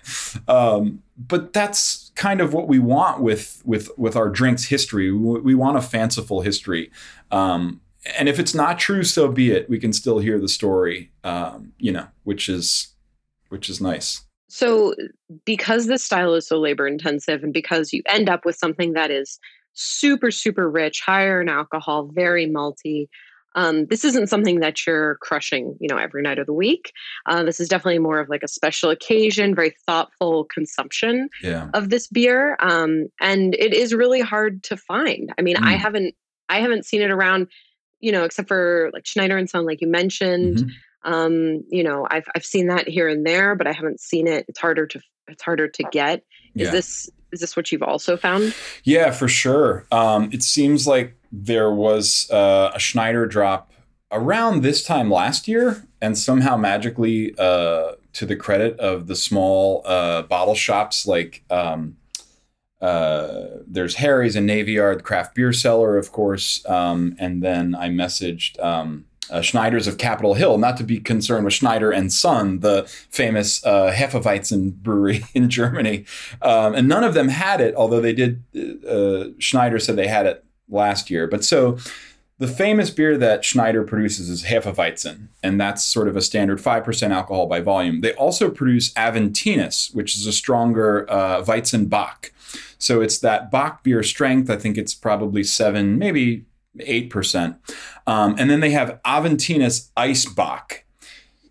um, 0.48 1.02
but 1.16 1.52
that's 1.52 2.10
kind 2.14 2.40
of 2.40 2.54
what 2.54 2.68
we 2.68 2.78
want 2.78 3.20
with 3.20 3.62
with 3.64 3.90
with 3.98 4.16
our 4.16 4.28
drinks 4.28 4.64
history. 4.64 5.10
We, 5.10 5.40
we 5.40 5.54
want 5.54 5.76
a 5.76 5.82
fanciful 5.82 6.40
history. 6.40 6.90
Um, 7.30 7.80
and 8.18 8.28
if 8.28 8.38
it's 8.38 8.54
not 8.54 8.78
true 8.78 9.04
so 9.04 9.28
be 9.28 9.50
it. 9.52 9.68
We 9.68 9.78
can 9.78 9.92
still 9.92 10.18
hear 10.18 10.38
the 10.38 10.48
story 10.48 11.10
um, 11.24 11.72
you 11.78 11.92
know 11.92 12.08
which 12.24 12.48
is 12.48 12.94
which 13.48 13.68
is 13.68 13.80
nice 13.80 14.22
so, 14.54 14.94
because 15.46 15.86
this 15.86 16.04
style 16.04 16.34
is 16.34 16.46
so 16.46 16.60
labor 16.60 16.86
intensive, 16.86 17.42
and 17.42 17.54
because 17.54 17.94
you 17.94 18.02
end 18.06 18.28
up 18.28 18.44
with 18.44 18.54
something 18.54 18.92
that 18.92 19.10
is 19.10 19.38
super, 19.72 20.30
super 20.30 20.70
rich, 20.70 21.00
higher 21.00 21.40
in 21.40 21.48
alcohol, 21.48 22.10
very 22.12 22.46
malty, 22.46 23.08
um, 23.54 23.86
this 23.86 24.04
isn't 24.04 24.28
something 24.28 24.60
that 24.60 24.86
you're 24.86 25.16
crushing, 25.22 25.74
you 25.80 25.88
know, 25.88 25.96
every 25.96 26.20
night 26.20 26.38
of 26.38 26.44
the 26.44 26.52
week. 26.52 26.92
Uh, 27.24 27.42
this 27.44 27.60
is 27.60 27.68
definitely 27.70 27.98
more 27.98 28.20
of 28.20 28.28
like 28.28 28.42
a 28.42 28.48
special 28.48 28.90
occasion, 28.90 29.54
very 29.54 29.74
thoughtful 29.86 30.44
consumption 30.44 31.30
yeah. 31.42 31.70
of 31.72 31.88
this 31.88 32.06
beer, 32.08 32.58
um, 32.60 33.06
and 33.22 33.54
it 33.54 33.72
is 33.72 33.94
really 33.94 34.20
hard 34.20 34.62
to 34.64 34.76
find. 34.76 35.32
I 35.38 35.40
mean, 35.40 35.56
mm. 35.56 35.66
I 35.66 35.76
haven't, 35.76 36.14
I 36.50 36.60
haven't 36.60 36.84
seen 36.84 37.00
it 37.00 37.10
around, 37.10 37.46
you 38.00 38.12
know, 38.12 38.24
except 38.24 38.48
for 38.48 38.90
like 38.92 39.06
Schneider 39.06 39.38
and 39.38 39.48
Son, 39.48 39.64
like 39.64 39.80
you 39.80 39.88
mentioned. 39.88 40.58
Mm-hmm. 40.58 40.68
Um, 41.04 41.64
you 41.68 41.82
know, 41.82 42.06
I've 42.10 42.26
I've 42.34 42.44
seen 42.44 42.68
that 42.68 42.88
here 42.88 43.08
and 43.08 43.26
there, 43.26 43.54
but 43.54 43.66
I 43.66 43.72
haven't 43.72 44.00
seen 44.00 44.26
it. 44.26 44.44
It's 44.48 44.58
harder 44.58 44.86
to 44.86 45.00
it's 45.28 45.42
harder 45.42 45.68
to 45.68 45.82
get. 45.90 46.24
Is 46.54 46.66
yeah. 46.66 46.70
this 46.70 47.10
is 47.32 47.40
this 47.40 47.56
what 47.56 47.72
you've 47.72 47.82
also 47.82 48.16
found? 48.16 48.54
Yeah, 48.84 49.10
for 49.10 49.28
sure. 49.28 49.86
Um, 49.90 50.28
it 50.32 50.42
seems 50.42 50.86
like 50.86 51.16
there 51.32 51.72
was 51.72 52.30
uh, 52.30 52.72
a 52.74 52.78
Schneider 52.78 53.26
drop 53.26 53.72
around 54.10 54.62
this 54.62 54.84
time 54.84 55.10
last 55.10 55.48
year, 55.48 55.86
and 56.00 56.16
somehow 56.16 56.56
magically, 56.56 57.34
uh, 57.38 57.92
to 58.12 58.26
the 58.26 58.36
credit 58.36 58.78
of 58.78 59.06
the 59.06 59.16
small 59.16 59.82
uh, 59.84 60.22
bottle 60.22 60.54
shops 60.54 61.06
like. 61.06 61.42
Um, 61.50 61.96
uh, 62.82 63.60
there's 63.64 63.94
Harry's 63.94 64.34
and 64.34 64.44
Navy 64.44 64.72
Yard 64.72 65.04
Craft 65.04 65.36
Beer 65.36 65.52
Cellar, 65.52 65.96
of 65.96 66.10
course, 66.10 66.68
um, 66.68 67.14
and 67.16 67.40
then 67.40 67.76
I 67.76 67.88
messaged 67.88 68.58
um, 68.58 69.04
uh, 69.30 69.40
Schneider's 69.40 69.86
of 69.86 69.98
Capitol 69.98 70.34
Hill, 70.34 70.58
not 70.58 70.76
to 70.76 70.84
be 70.84 70.98
concerned 70.98 71.44
with 71.44 71.54
Schneider 71.54 71.90
and 71.90 72.12
Son, 72.12 72.60
the 72.60 72.84
famous 73.10 73.64
uh, 73.64 73.92
Hefeweizen 73.92 74.74
brewery 74.74 75.24
in 75.34 75.48
Germany. 75.48 76.04
Um, 76.40 76.74
and 76.74 76.88
none 76.88 77.04
of 77.04 77.14
them 77.14 77.28
had 77.28 77.60
it, 77.60 77.74
although 77.74 78.00
they 78.00 78.12
did, 78.12 78.42
uh, 78.86 79.30
Schneider 79.38 79.78
said 79.78 79.96
they 79.96 80.08
had 80.08 80.26
it 80.26 80.44
last 80.68 81.10
year. 81.10 81.26
But 81.26 81.44
so 81.44 81.78
the 82.38 82.48
famous 82.48 82.90
beer 82.90 83.16
that 83.18 83.44
Schneider 83.44 83.84
produces 83.84 84.28
is 84.28 84.44
Hefeweizen, 84.44 85.28
and 85.42 85.60
that's 85.60 85.84
sort 85.84 86.08
of 86.08 86.16
a 86.16 86.20
standard 86.20 86.58
5% 86.58 87.10
alcohol 87.10 87.46
by 87.46 87.60
volume. 87.60 88.00
They 88.00 88.14
also 88.14 88.50
produce 88.50 88.92
Aventinus, 88.94 89.94
which 89.94 90.16
is 90.16 90.26
a 90.26 90.32
stronger 90.32 91.08
uh, 91.08 91.42
Weizen 91.42 91.88
Bock. 91.88 92.32
So 92.78 93.00
it's 93.00 93.18
that 93.20 93.52
Bock 93.52 93.84
beer 93.84 94.02
strength. 94.02 94.50
I 94.50 94.56
think 94.56 94.76
it's 94.76 94.92
probably 94.92 95.44
seven, 95.44 95.98
maybe 95.98 96.44
8%. 96.78 97.56
Um, 98.06 98.34
and 98.38 98.50
then 98.50 98.60
they 98.60 98.70
have 98.70 99.00
Aventinus 99.04 99.90
Eisbock. 99.96 100.78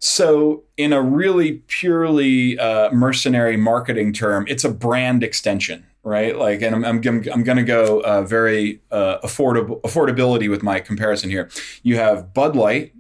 So, 0.04 0.64
in 0.78 0.94
a 0.94 1.02
really 1.02 1.62
purely 1.68 2.58
uh, 2.58 2.90
mercenary 2.92 3.56
marketing 3.56 4.14
term, 4.14 4.46
it's 4.48 4.64
a 4.64 4.72
brand 4.72 5.24
extension, 5.24 5.86
right? 6.04 6.36
Like, 6.36 6.64
and 6.64 6.74
I'm, 6.74 6.84
I'm, 6.84 7.02
I'm 7.32 7.44
going 7.44 7.58
to 7.58 7.64
go 7.64 8.02
uh, 8.02 8.24
very 8.24 8.82
uh, 8.90 9.20
affordable 9.20 9.80
affordability 9.82 10.50
with 10.50 10.64
my 10.64 10.80
comparison 10.80 11.30
here. 11.30 11.52
You 11.84 11.98
have 11.98 12.34
Bud 12.34 12.56
Light, 12.56 12.96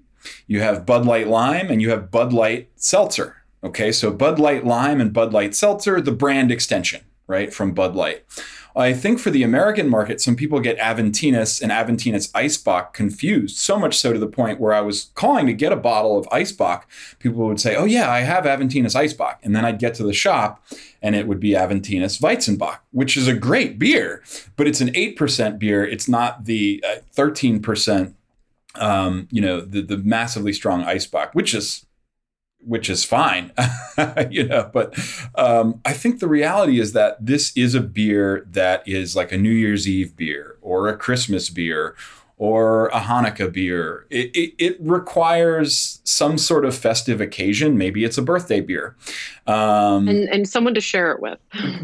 you 0.45 0.61
have 0.61 0.85
Bud 0.85 1.07
Light 1.07 1.27
Lime, 1.27 1.71
and 1.71 1.81
you 1.81 1.89
have 1.89 2.11
Bud 2.11 2.33
Light 2.33 2.69
Seltzer. 2.75 3.37
Okay, 3.63 3.91
so 3.91 4.11
Bud 4.11 4.39
Light 4.39 4.63
Lime 4.63 5.01
and 5.01 5.11
Bud 5.11 5.33
Light 5.33 5.55
Seltzer, 5.55 6.01
the 6.01 6.11
brand 6.11 6.51
extension, 6.51 7.01
right, 7.25 7.51
from 7.51 7.73
Bud 7.73 7.95
Light. 7.95 8.25
I 8.75 8.93
think 8.93 9.19
for 9.19 9.29
the 9.29 9.43
American 9.43 9.89
market, 9.89 10.21
some 10.21 10.35
people 10.35 10.59
get 10.59 10.77
Aventinus 10.77 11.61
and 11.61 11.71
Aventinus 11.71 12.31
Eisbock 12.31 12.93
confused, 12.93 13.57
so 13.57 13.77
much 13.77 13.97
so 13.97 14.13
to 14.13 14.19
the 14.19 14.27
point 14.27 14.59
where 14.59 14.73
I 14.73 14.81
was 14.81 15.11
calling 15.15 15.45
to 15.47 15.53
get 15.53 15.71
a 15.71 15.77
bottle 15.77 16.17
of 16.17 16.25
Eisbock. 16.27 16.83
People 17.19 17.45
would 17.47 17.59
say, 17.59 17.75
Oh, 17.75 17.85
yeah, 17.85 18.09
I 18.09 18.21
have 18.21 18.45
Aventinus 18.45 18.95
Eisbock. 18.95 19.37
And 19.43 19.55
then 19.55 19.65
I'd 19.65 19.79
get 19.79 19.93
to 19.95 20.03
the 20.03 20.13
shop 20.13 20.63
and 21.01 21.15
it 21.15 21.27
would 21.27 21.39
be 21.39 21.51
Aventinus 21.51 22.21
Weizenbock, 22.21 22.79
which 22.91 23.17
is 23.17 23.27
a 23.27 23.33
great 23.33 23.79
beer, 23.79 24.23
but 24.55 24.67
it's 24.67 24.81
an 24.81 24.89
8% 24.89 25.59
beer. 25.59 25.85
It's 25.85 26.07
not 26.07 26.45
the 26.45 26.83
uh, 26.87 26.99
13%. 27.15 28.13
Um, 28.75 29.27
you 29.31 29.41
know, 29.41 29.59
the, 29.59 29.81
the 29.81 29.97
massively 29.97 30.53
strong 30.53 30.83
Eisbock, 30.85 31.33
which 31.33 31.53
is 31.53 31.85
which 32.65 32.89
is 32.89 33.03
fine, 33.03 33.51
you 34.29 34.43
know. 34.43 34.69
But 34.71 34.97
um, 35.35 35.81
I 35.85 35.93
think 35.93 36.19
the 36.19 36.27
reality 36.27 36.79
is 36.79 36.93
that 36.93 37.23
this 37.25 37.55
is 37.55 37.75
a 37.75 37.81
beer 37.81 38.45
that 38.49 38.87
is 38.87 39.15
like 39.15 39.31
a 39.31 39.37
New 39.37 39.51
Year's 39.51 39.87
Eve 39.87 40.15
beer 40.15 40.57
or 40.61 40.87
a 40.87 40.97
Christmas 40.97 41.49
beer 41.49 41.95
or 42.41 42.87
a 42.87 42.99
Hanukkah 42.99 43.53
beer. 43.53 44.07
It, 44.09 44.35
it, 44.35 44.55
it 44.57 44.77
requires 44.79 45.99
some 46.03 46.39
sort 46.39 46.65
of 46.65 46.75
festive 46.75 47.21
occasion. 47.21 47.77
Maybe 47.77 48.03
it's 48.03 48.17
a 48.17 48.21
birthday 48.23 48.61
beer. 48.61 48.95
Um, 49.45 50.07
and, 50.07 50.27
and 50.27 50.49
someone 50.49 50.73
to 50.73 50.81
share 50.81 51.11
it 51.11 51.19
with. 51.21 51.37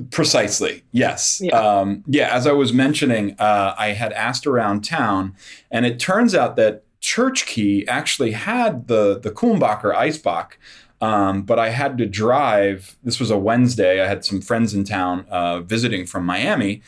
precisely. 0.09 0.81
Yes. 0.91 1.39
Yeah. 1.43 1.59
Um, 1.59 2.03
yeah. 2.07 2.35
As 2.35 2.47
I 2.47 2.53
was 2.53 2.73
mentioning, 2.73 3.35
uh, 3.37 3.75
I 3.77 3.89
had 3.89 4.11
asked 4.13 4.47
around 4.47 4.83
town, 4.83 5.35
and 5.69 5.85
it 5.85 5.99
turns 5.99 6.33
out 6.33 6.55
that 6.55 6.81
Church 7.07 7.45
Key 7.45 7.87
actually 7.87 8.31
had 8.31 8.89
the 8.89 9.17
the 9.17 9.31
Kulmbacher 9.31 9.95
Eisbock, 9.95 10.57
um, 10.99 11.43
but 11.43 11.57
I 11.57 11.69
had 11.69 11.97
to 11.99 12.05
drive. 12.05 12.97
This 13.01 13.17
was 13.17 13.31
a 13.31 13.37
Wednesday. 13.37 14.01
I 14.01 14.07
had 14.07 14.25
some 14.25 14.41
friends 14.41 14.73
in 14.73 14.83
town 14.83 15.25
uh, 15.29 15.61
visiting 15.61 16.05
from 16.05 16.25
Miami, 16.25 16.81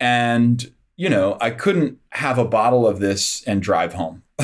and 0.00 0.72
you 0.96 1.08
know 1.08 1.38
I 1.40 1.50
couldn't 1.50 1.98
have 2.10 2.36
a 2.36 2.44
bottle 2.44 2.84
of 2.84 2.98
this 2.98 3.44
and 3.44 3.62
drive 3.62 3.94
home. 3.94 4.24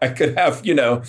I 0.00 0.06
could 0.06 0.38
have 0.38 0.64
you 0.64 0.74
know 0.74 1.02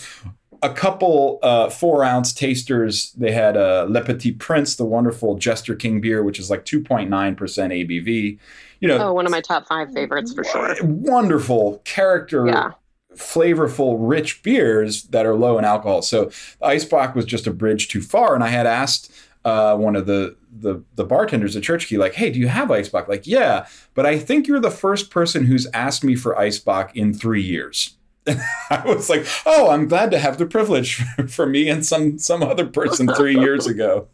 a 0.63 0.73
couple 0.73 1.37
uh, 1.43 1.69
four 1.69 2.03
ounce 2.03 2.33
tasters. 2.33 3.11
They 3.11 3.31
had 3.31 3.55
a 3.55 3.83
uh, 3.83 3.87
Le 3.87 4.03
Petit 4.03 4.31
Prince, 4.31 4.75
the 4.75 4.85
wonderful 4.85 5.35
Jester 5.35 5.75
King 5.75 6.01
beer, 6.01 6.23
which 6.23 6.39
is 6.39 6.49
like 6.49 6.65
2.9% 6.65 7.09
ABV. 7.37 8.39
You 8.79 8.87
know, 8.87 9.09
oh, 9.09 9.13
one 9.13 9.27
of 9.27 9.31
my 9.31 9.41
top 9.41 9.67
five 9.67 9.93
favorites 9.93 10.33
for 10.33 10.43
sure. 10.43 10.75
Wonderful 10.81 11.79
character, 11.85 12.47
yeah. 12.47 12.71
Flavorful, 13.15 13.97
rich 13.99 14.41
beers 14.43 15.03
that 15.03 15.25
are 15.25 15.35
low 15.35 15.57
in 15.57 15.65
alcohol. 15.65 16.01
So 16.01 16.25
the 16.25 16.67
Eisbock 16.67 17.15
was 17.15 17.25
just 17.25 17.47
a 17.47 17.51
bridge 17.51 17.87
too 17.87 18.01
far. 18.01 18.35
And 18.35 18.43
I 18.43 18.47
had 18.47 18.65
asked 18.65 19.11
uh, 19.43 19.75
one 19.75 19.95
of 19.95 20.05
the, 20.05 20.35
the 20.51 20.83
the 20.95 21.03
bartenders 21.03 21.55
at 21.55 21.63
Church 21.63 21.87
Key, 21.87 21.97
like, 21.97 22.13
"Hey, 22.13 22.29
do 22.29 22.39
you 22.39 22.47
have 22.47 22.69
Eisbock?" 22.69 23.07
Like, 23.07 23.25
yeah, 23.25 23.65
but 23.93 24.05
I 24.05 24.19
think 24.19 24.47
you're 24.47 24.59
the 24.59 24.69
first 24.69 25.09
person 25.09 25.45
who's 25.45 25.67
asked 25.73 26.03
me 26.03 26.15
for 26.15 26.35
Eisbock 26.35 26.91
in 26.93 27.13
three 27.13 27.41
years. 27.41 27.97
I 28.27 28.83
was 28.85 29.09
like, 29.09 29.25
"Oh, 29.45 29.69
I'm 29.71 29.87
glad 29.87 30.11
to 30.11 30.19
have 30.19 30.37
the 30.37 30.45
privilege 30.45 30.95
for 31.27 31.47
me 31.47 31.69
and 31.69 31.85
some 31.85 32.19
some 32.19 32.43
other 32.43 32.67
person 32.67 33.07
three 33.07 33.39
years 33.39 33.65
ago." 33.65 34.07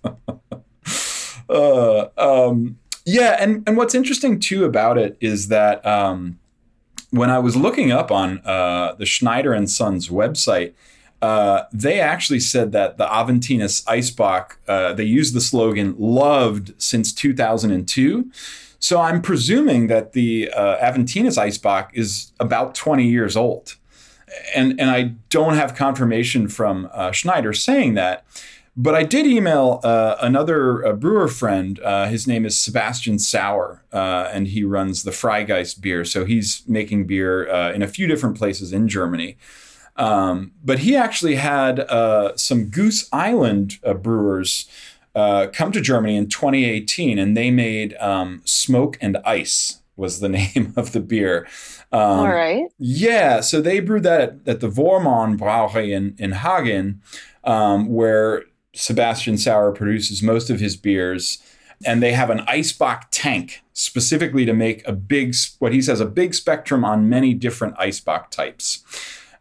uh, 1.49 2.07
um, 2.17 2.77
yeah, 3.05 3.35
and 3.39 3.67
and 3.67 3.75
what's 3.75 3.95
interesting 3.95 4.39
too 4.39 4.63
about 4.63 4.97
it 4.97 5.17
is 5.19 5.49
that 5.49 5.85
um, 5.85 6.39
when 7.11 7.29
I 7.29 7.39
was 7.39 7.55
looking 7.55 7.91
up 7.91 8.11
on 8.11 8.39
uh, 8.45 8.95
the 8.97 9.05
Schneider 9.05 9.53
and 9.53 9.69
Sons 9.69 10.09
website, 10.09 10.73
uh, 11.21 11.63
they 11.71 11.99
actually 11.99 12.39
said 12.39 12.71
that 12.73 12.97
the 12.97 13.05
Aventinus 13.05 13.83
Eisbock, 13.85 14.57
uh, 14.67 14.93
they 14.93 15.03
used 15.03 15.33
the 15.33 15.41
slogan 15.41 15.95
"loved 15.97 16.73
since 16.77 17.13
2002." 17.13 18.29
So 18.79 19.01
I'm 19.01 19.21
presuming 19.21 19.87
that 19.87 20.13
the 20.13 20.51
uh, 20.51 20.77
Aventinus 20.77 21.37
Eisbock 21.37 21.89
is 21.93 22.31
about 22.39 22.75
20 22.75 23.07
years 23.07 23.35
old, 23.35 23.75
and 24.55 24.79
and 24.79 24.91
I 24.91 25.15
don't 25.29 25.55
have 25.55 25.75
confirmation 25.75 26.47
from 26.47 26.89
uh, 26.93 27.11
Schneider 27.11 27.53
saying 27.53 27.95
that. 27.95 28.25
But 28.79 28.93
I 28.93 29.01
did 29.01 29.25
email 29.25 29.81
uh, 29.83 30.17
another 30.21 30.85
uh, 30.85 30.93
brewer 30.93 31.27
friend. 31.27 31.79
Uh, 31.79 32.05
his 32.05 32.27
name 32.27 32.45
is 32.45 32.57
Sebastian 32.57 33.17
Sauer, 33.17 33.83
uh, 33.91 34.29
and 34.31 34.47
he 34.47 34.63
runs 34.63 35.01
the 35.01 35.09
Freigeist 35.09 35.81
beer. 35.81 36.05
So 36.05 36.25
he's 36.25 36.61
making 36.67 37.07
beer 37.07 37.49
uh, 37.49 37.71
in 37.71 37.81
a 37.81 37.87
few 37.87 38.05
different 38.05 38.37
places 38.37 38.71
in 38.71 38.87
Germany. 38.87 39.35
Um, 39.95 40.51
but 40.63 40.79
he 40.79 40.95
actually 40.95 41.35
had 41.35 41.79
uh, 41.79 42.37
some 42.37 42.65
Goose 42.65 43.09
Island 43.11 43.79
brewers 44.03 44.69
come 45.15 45.71
to 45.71 45.81
Germany 45.81 46.15
in 46.15 46.29
2018, 46.29 47.17
and 47.17 47.35
they 47.35 47.49
made 47.49 47.95
um, 47.95 48.43
Smoke 48.45 48.99
and 49.01 49.17
Ice 49.25 49.79
was 49.95 50.19
the 50.19 50.29
name 50.55 50.73
of 50.77 50.91
the 50.91 50.99
beer. 50.99 51.47
Um, 51.91 52.01
All 52.01 52.29
right. 52.29 52.65
Yeah, 52.77 53.41
so 53.41 53.59
they 53.59 53.79
brewed 53.79 54.03
that 54.03 54.21
at, 54.21 54.47
at 54.47 54.59
the 54.59 54.69
Vormann 54.69 55.35
Brauerei 55.35 55.89
in, 55.89 56.15
in 56.19 56.33
Hagen, 56.33 57.01
um, 57.43 57.87
where 57.87 58.43
Sebastian 58.77 59.37
Sauer 59.37 59.71
produces 59.71 60.21
most 60.21 60.49
of 60.49 60.59
his 60.59 60.77
beers, 60.77 61.39
and 61.85 62.01
they 62.01 62.13
have 62.13 62.29
an 62.29 62.39
Eisbock 62.39 63.03
tank 63.11 63.63
specifically 63.73 64.45
to 64.45 64.53
make 64.53 64.87
a 64.87 64.91
big, 64.91 65.35
what 65.59 65.73
he 65.73 65.81
says, 65.81 65.99
a 65.99 66.05
big 66.05 66.33
spectrum 66.33 66.85
on 66.85 67.09
many 67.09 67.33
different 67.33 67.75
Eisbock 67.77 68.29
types. 68.29 68.83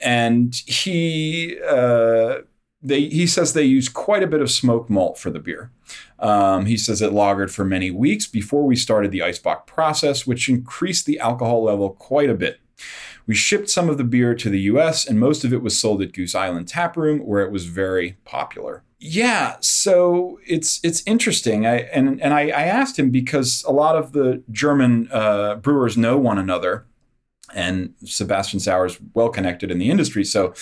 And 0.01 0.55
he, 0.67 1.59
uh, 1.67 2.39
they, 2.83 3.03
he 3.03 3.27
says 3.27 3.53
they 3.53 3.65
use 3.65 3.89
quite 3.89 4.23
a 4.23 4.27
bit 4.27 4.41
of 4.41 4.51
smoked 4.51 4.91
malt 4.91 5.19
for 5.19 5.31
the 5.31 5.39
beer. 5.39 5.71
Um, 6.19 6.67
he 6.67 6.77
says 6.77 7.03
it 7.03 7.13
lagered 7.13 7.51
for 7.51 7.65
many 7.65 7.91
weeks 7.91 8.27
before 8.27 8.65
we 8.65 8.77
started 8.77 9.11
the 9.11 9.21
Eisbock 9.21 9.67
process, 9.67 10.27
which 10.27 10.49
increased 10.49 11.07
the 11.07 11.19
alcohol 11.19 11.65
level 11.65 11.91
quite 11.91 12.31
a 12.31 12.35
bit. 12.35 12.61
We 13.27 13.35
shipped 13.35 13.69
some 13.69 13.89
of 13.89 13.99
the 13.99 14.05
beer 14.05 14.35
to 14.35 14.51
the 14.51 14.61
US, 14.61 15.07
and 15.07 15.19
most 15.19 15.45
of 15.45 15.53
it 15.53 15.63
was 15.63 15.79
sold 15.79 16.03
at 16.03 16.13
Goose 16.13 16.35
Island 16.35 16.69
Tap 16.69 16.97
Room, 16.97 17.21
where 17.21 17.43
it 17.43 17.51
was 17.51 17.67
very 17.67 18.17
popular 18.25 18.83
yeah, 18.99 19.57
so 19.61 20.41
it's 20.47 20.81
it's 20.83 21.03
interesting. 21.07 21.67
I 21.67 21.81
and 21.93 22.21
and 22.23 22.33
I, 22.33 22.49
I 22.49 22.63
asked 22.63 22.99
him 22.99 23.11
because 23.11 23.63
a 23.65 23.73
lot 23.73 23.97
of 23.97 24.13
the 24.13 24.43
German 24.51 25.09
uh, 25.13 25.57
brewers 25.57 25.99
know 25.99 26.17
one 26.17 26.39
another, 26.39 26.87
and 27.55 27.95
Sebastian 28.05 28.59
Sauer 28.59 28.87
is 28.87 28.99
well 29.13 29.29
connected 29.29 29.71
in 29.71 29.79
the 29.79 29.91
industry. 29.91 30.25
So 30.25 30.55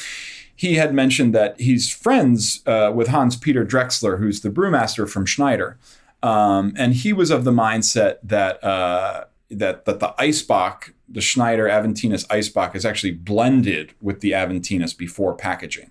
he 0.56 0.74
had 0.74 0.92
mentioned 0.92 1.34
that 1.34 1.60
he's 1.60 1.90
friends 1.90 2.60
uh, 2.66 2.90
with 2.94 3.08
Hans 3.08 3.36
Peter 3.36 3.64
Drexler, 3.64 4.18
who's 4.18 4.40
the 4.40 4.50
brewmaster 4.50 5.08
from 5.08 5.26
Schneider, 5.26 5.78
um, 6.22 6.74
and 6.76 6.94
he 6.94 7.12
was 7.12 7.30
of 7.30 7.44
the 7.44 7.52
mindset 7.52 8.16
that 8.24 8.62
uh, 8.64 9.26
that 9.48 9.84
that 9.84 10.00
the 10.00 10.12
Eisbock, 10.18 10.92
the 11.08 11.20
Schneider 11.20 11.66
Aventinus 11.66 12.26
Eisbock, 12.28 12.74
is 12.74 12.84
actually 12.84 13.12
blended 13.12 13.94
with 14.00 14.20
the 14.20 14.32
Aventinus 14.32 14.96
before 14.96 15.34
packaging 15.34 15.90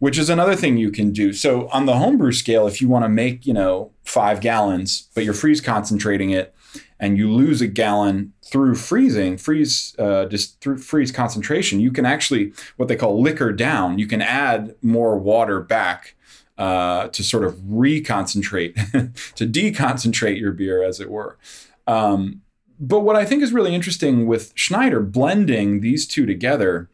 which 0.00 0.18
is 0.18 0.30
another 0.30 0.56
thing 0.56 0.78
you 0.78 0.90
can 0.90 1.12
do. 1.12 1.32
So 1.32 1.68
on 1.68 1.86
the 1.86 1.96
homebrew 1.96 2.32
scale, 2.32 2.66
if 2.66 2.80
you 2.80 2.88
want 2.88 3.04
to 3.04 3.08
make, 3.08 3.46
you 3.46 3.52
know, 3.52 3.92
five 4.02 4.40
gallons, 4.40 5.08
but 5.14 5.24
you're 5.24 5.34
freeze 5.34 5.60
concentrating 5.60 6.30
it 6.30 6.54
and 6.98 7.16
you 7.18 7.30
lose 7.30 7.60
a 7.60 7.66
gallon 7.66 8.32
through 8.42 8.76
freezing, 8.76 9.36
freeze 9.36 9.94
uh, 9.98 10.24
just 10.24 10.60
through 10.60 10.78
freeze 10.78 11.12
concentration, 11.12 11.80
you 11.80 11.92
can 11.92 12.06
actually 12.06 12.52
what 12.76 12.88
they 12.88 12.96
call 12.96 13.20
liquor 13.20 13.52
down. 13.52 13.98
You 13.98 14.06
can 14.06 14.22
add 14.22 14.74
more 14.82 15.18
water 15.18 15.60
back 15.60 16.16
uh, 16.56 17.08
to 17.08 17.22
sort 17.22 17.44
of 17.44 17.54
reconcentrate, 17.56 18.74
to 19.34 19.46
deconcentrate 19.46 20.40
your 20.40 20.52
beer, 20.52 20.82
as 20.82 20.98
it 20.98 21.10
were. 21.10 21.38
Um, 21.86 22.42
but 22.80 23.00
what 23.00 23.14
I 23.14 23.26
think 23.26 23.42
is 23.42 23.52
really 23.52 23.74
interesting 23.74 24.26
with 24.26 24.52
Schneider 24.54 25.00
blending 25.00 25.80
these 25.80 26.06
two 26.06 26.24
together 26.24 26.88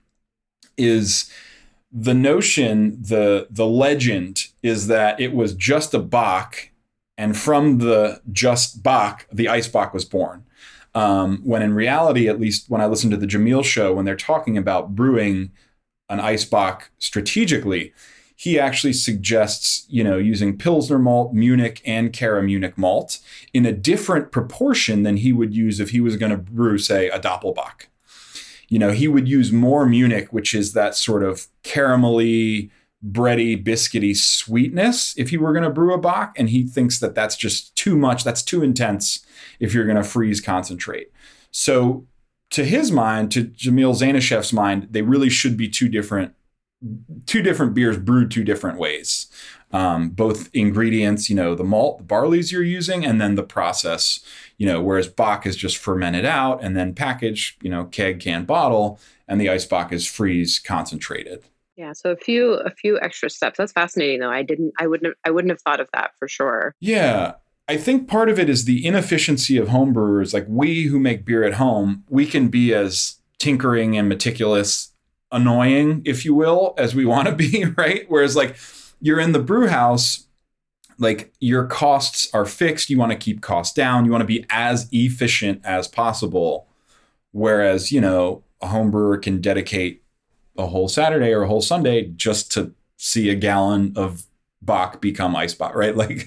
is 0.76 1.30
the 1.92 2.12
notion, 2.12 3.00
the 3.00 3.46
the 3.48 3.66
legend 3.66 4.48
is 4.62 4.88
that 4.88 5.20
it 5.20 5.32
was 5.32 5.54
just 5.54 5.94
a 5.94 6.00
Bock, 6.00 6.70
and 7.16 7.36
from 7.36 7.78
the 7.78 8.20
just 8.32 8.82
Bock, 8.82 9.26
the 9.32 9.46
Eisbock 9.46 9.94
was 9.94 10.04
born. 10.04 10.44
Um, 10.94 11.40
when 11.44 11.62
in 11.62 11.74
reality, 11.74 12.28
at 12.28 12.40
least 12.40 12.68
when 12.68 12.80
I 12.80 12.86
listen 12.86 13.10
to 13.10 13.16
the 13.16 13.26
Jamil 13.26 13.64
show, 13.64 13.94
when 13.94 14.04
they're 14.04 14.16
talking 14.16 14.58
about 14.58 14.96
brewing 14.96 15.52
an 16.08 16.18
Eisbock 16.18 16.82
strategically, 16.98 17.92
he 18.36 18.58
actually 18.58 18.92
suggests, 18.92 19.86
you 19.88 20.04
know, 20.04 20.18
using 20.18 20.56
Pilsner 20.56 20.98
malt, 20.98 21.32
Munich, 21.32 21.80
and 21.84 22.12
Cara 22.12 22.42
Munich 22.42 22.76
malt 22.76 23.18
in 23.52 23.66
a 23.66 23.72
different 23.72 24.30
proportion 24.30 25.02
than 25.02 25.16
he 25.16 25.32
would 25.32 25.54
use 25.54 25.80
if 25.80 25.90
he 25.90 26.00
was 26.00 26.16
going 26.16 26.30
to 26.30 26.38
brew, 26.38 26.78
say, 26.78 27.08
a 27.08 27.18
Doppelbock 27.18 27.86
you 28.68 28.78
know, 28.78 28.90
he 28.90 29.08
would 29.08 29.28
use 29.28 29.52
more 29.52 29.86
Munich, 29.86 30.32
which 30.32 30.54
is 30.54 30.72
that 30.72 30.94
sort 30.96 31.22
of 31.22 31.46
caramelly, 31.62 32.70
bready, 33.04 33.62
biscuity 33.62 34.16
sweetness 34.16 35.16
if 35.16 35.30
he 35.30 35.36
were 35.36 35.52
going 35.52 35.64
to 35.64 35.70
brew 35.70 35.94
a 35.94 35.98
Bock. 35.98 36.34
And 36.36 36.50
he 36.50 36.64
thinks 36.64 36.98
that 37.00 37.14
that's 37.14 37.36
just 37.36 37.76
too 37.76 37.96
much. 37.96 38.24
That's 38.24 38.42
too 38.42 38.62
intense 38.62 39.24
if 39.60 39.72
you're 39.72 39.84
going 39.84 39.96
to 39.96 40.04
freeze 40.04 40.40
concentrate. 40.40 41.12
So, 41.50 42.06
to 42.50 42.64
his 42.64 42.92
mind, 42.92 43.32
to 43.32 43.44
Jamil 43.44 43.92
Zainasheff's 43.92 44.52
mind, 44.52 44.88
they 44.92 45.02
really 45.02 45.28
should 45.28 45.56
be 45.56 45.68
two 45.68 45.88
different, 45.88 46.32
two 47.26 47.42
different 47.42 47.74
beers 47.74 47.98
brewed 47.98 48.30
two 48.30 48.44
different 48.44 48.78
ways. 48.78 49.26
Um, 49.72 50.10
both 50.10 50.48
ingredients, 50.54 51.28
you 51.28 51.36
know, 51.36 51.54
the 51.54 51.64
malt, 51.64 51.98
the 51.98 52.04
barleys 52.04 52.52
you're 52.52 52.62
using, 52.62 53.04
and 53.04 53.20
then 53.20 53.34
the 53.34 53.42
process 53.42 54.20
you 54.58 54.66
know, 54.66 54.80
whereas 54.80 55.08
Bock 55.08 55.46
is 55.46 55.56
just 55.56 55.76
fermented 55.76 56.24
out 56.24 56.62
and 56.62 56.76
then 56.76 56.94
packaged, 56.94 57.62
you 57.62 57.70
know, 57.70 57.84
keg, 57.84 58.20
can, 58.20 58.44
bottle, 58.44 58.98
and 59.28 59.40
the 59.40 59.46
Eisbock 59.46 59.92
is 59.92 60.06
freeze 60.06 60.58
concentrated. 60.58 61.44
Yeah, 61.76 61.92
so 61.92 62.10
a 62.10 62.16
few 62.16 62.54
a 62.54 62.70
few 62.70 62.98
extra 63.00 63.28
steps. 63.28 63.58
That's 63.58 63.72
fascinating 63.72 64.20
though. 64.20 64.30
I 64.30 64.42
didn't 64.42 64.72
I 64.80 64.86
wouldn't 64.86 65.08
have, 65.08 65.14
I 65.26 65.30
wouldn't 65.30 65.50
have 65.50 65.60
thought 65.60 65.80
of 65.80 65.90
that 65.92 66.12
for 66.18 66.26
sure. 66.26 66.74
Yeah. 66.80 67.34
I 67.68 67.76
think 67.76 68.08
part 68.08 68.30
of 68.30 68.38
it 68.38 68.48
is 68.48 68.64
the 68.64 68.86
inefficiency 68.86 69.58
of 69.58 69.68
homebrewers. 69.68 70.32
Like 70.32 70.46
we 70.48 70.84
who 70.84 70.98
make 70.98 71.24
beer 71.24 71.44
at 71.44 71.54
home, 71.54 72.04
we 72.08 72.24
can 72.24 72.48
be 72.48 72.72
as 72.72 73.16
tinkering 73.38 73.98
and 73.98 74.08
meticulous, 74.08 74.92
annoying, 75.36 76.02
if 76.04 76.24
you 76.24 76.34
will, 76.34 76.74
as 76.78 76.94
we 76.94 77.04
want 77.04 77.28
to 77.28 77.34
be, 77.34 77.64
right? 77.76 78.04
Whereas 78.08 78.34
like 78.34 78.56
you're 79.00 79.20
in 79.20 79.32
the 79.32 79.38
brew 79.38 79.68
house 79.68 80.26
like 80.98 81.32
your 81.40 81.66
costs 81.66 82.32
are 82.34 82.46
fixed 82.46 82.90
you 82.90 82.98
want 82.98 83.12
to 83.12 83.18
keep 83.18 83.40
costs 83.42 83.74
down 83.74 84.04
you 84.04 84.10
want 84.10 84.22
to 84.22 84.26
be 84.26 84.44
as 84.50 84.88
efficient 84.92 85.60
as 85.64 85.88
possible 85.88 86.66
whereas 87.32 87.92
you 87.92 88.00
know 88.00 88.42
a 88.60 88.68
home 88.68 88.90
brewer 88.90 89.18
can 89.18 89.40
dedicate 89.40 90.02
a 90.56 90.66
whole 90.66 90.88
saturday 90.88 91.32
or 91.32 91.42
a 91.42 91.48
whole 91.48 91.60
sunday 91.60 92.04
just 92.16 92.50
to 92.50 92.72
see 92.96 93.28
a 93.28 93.34
gallon 93.34 93.92
of 93.96 94.26
Bock 94.66 95.00
become 95.00 95.34
ice 95.36 95.54
bock, 95.54 95.74
right? 95.74 95.96
Like 96.06 96.26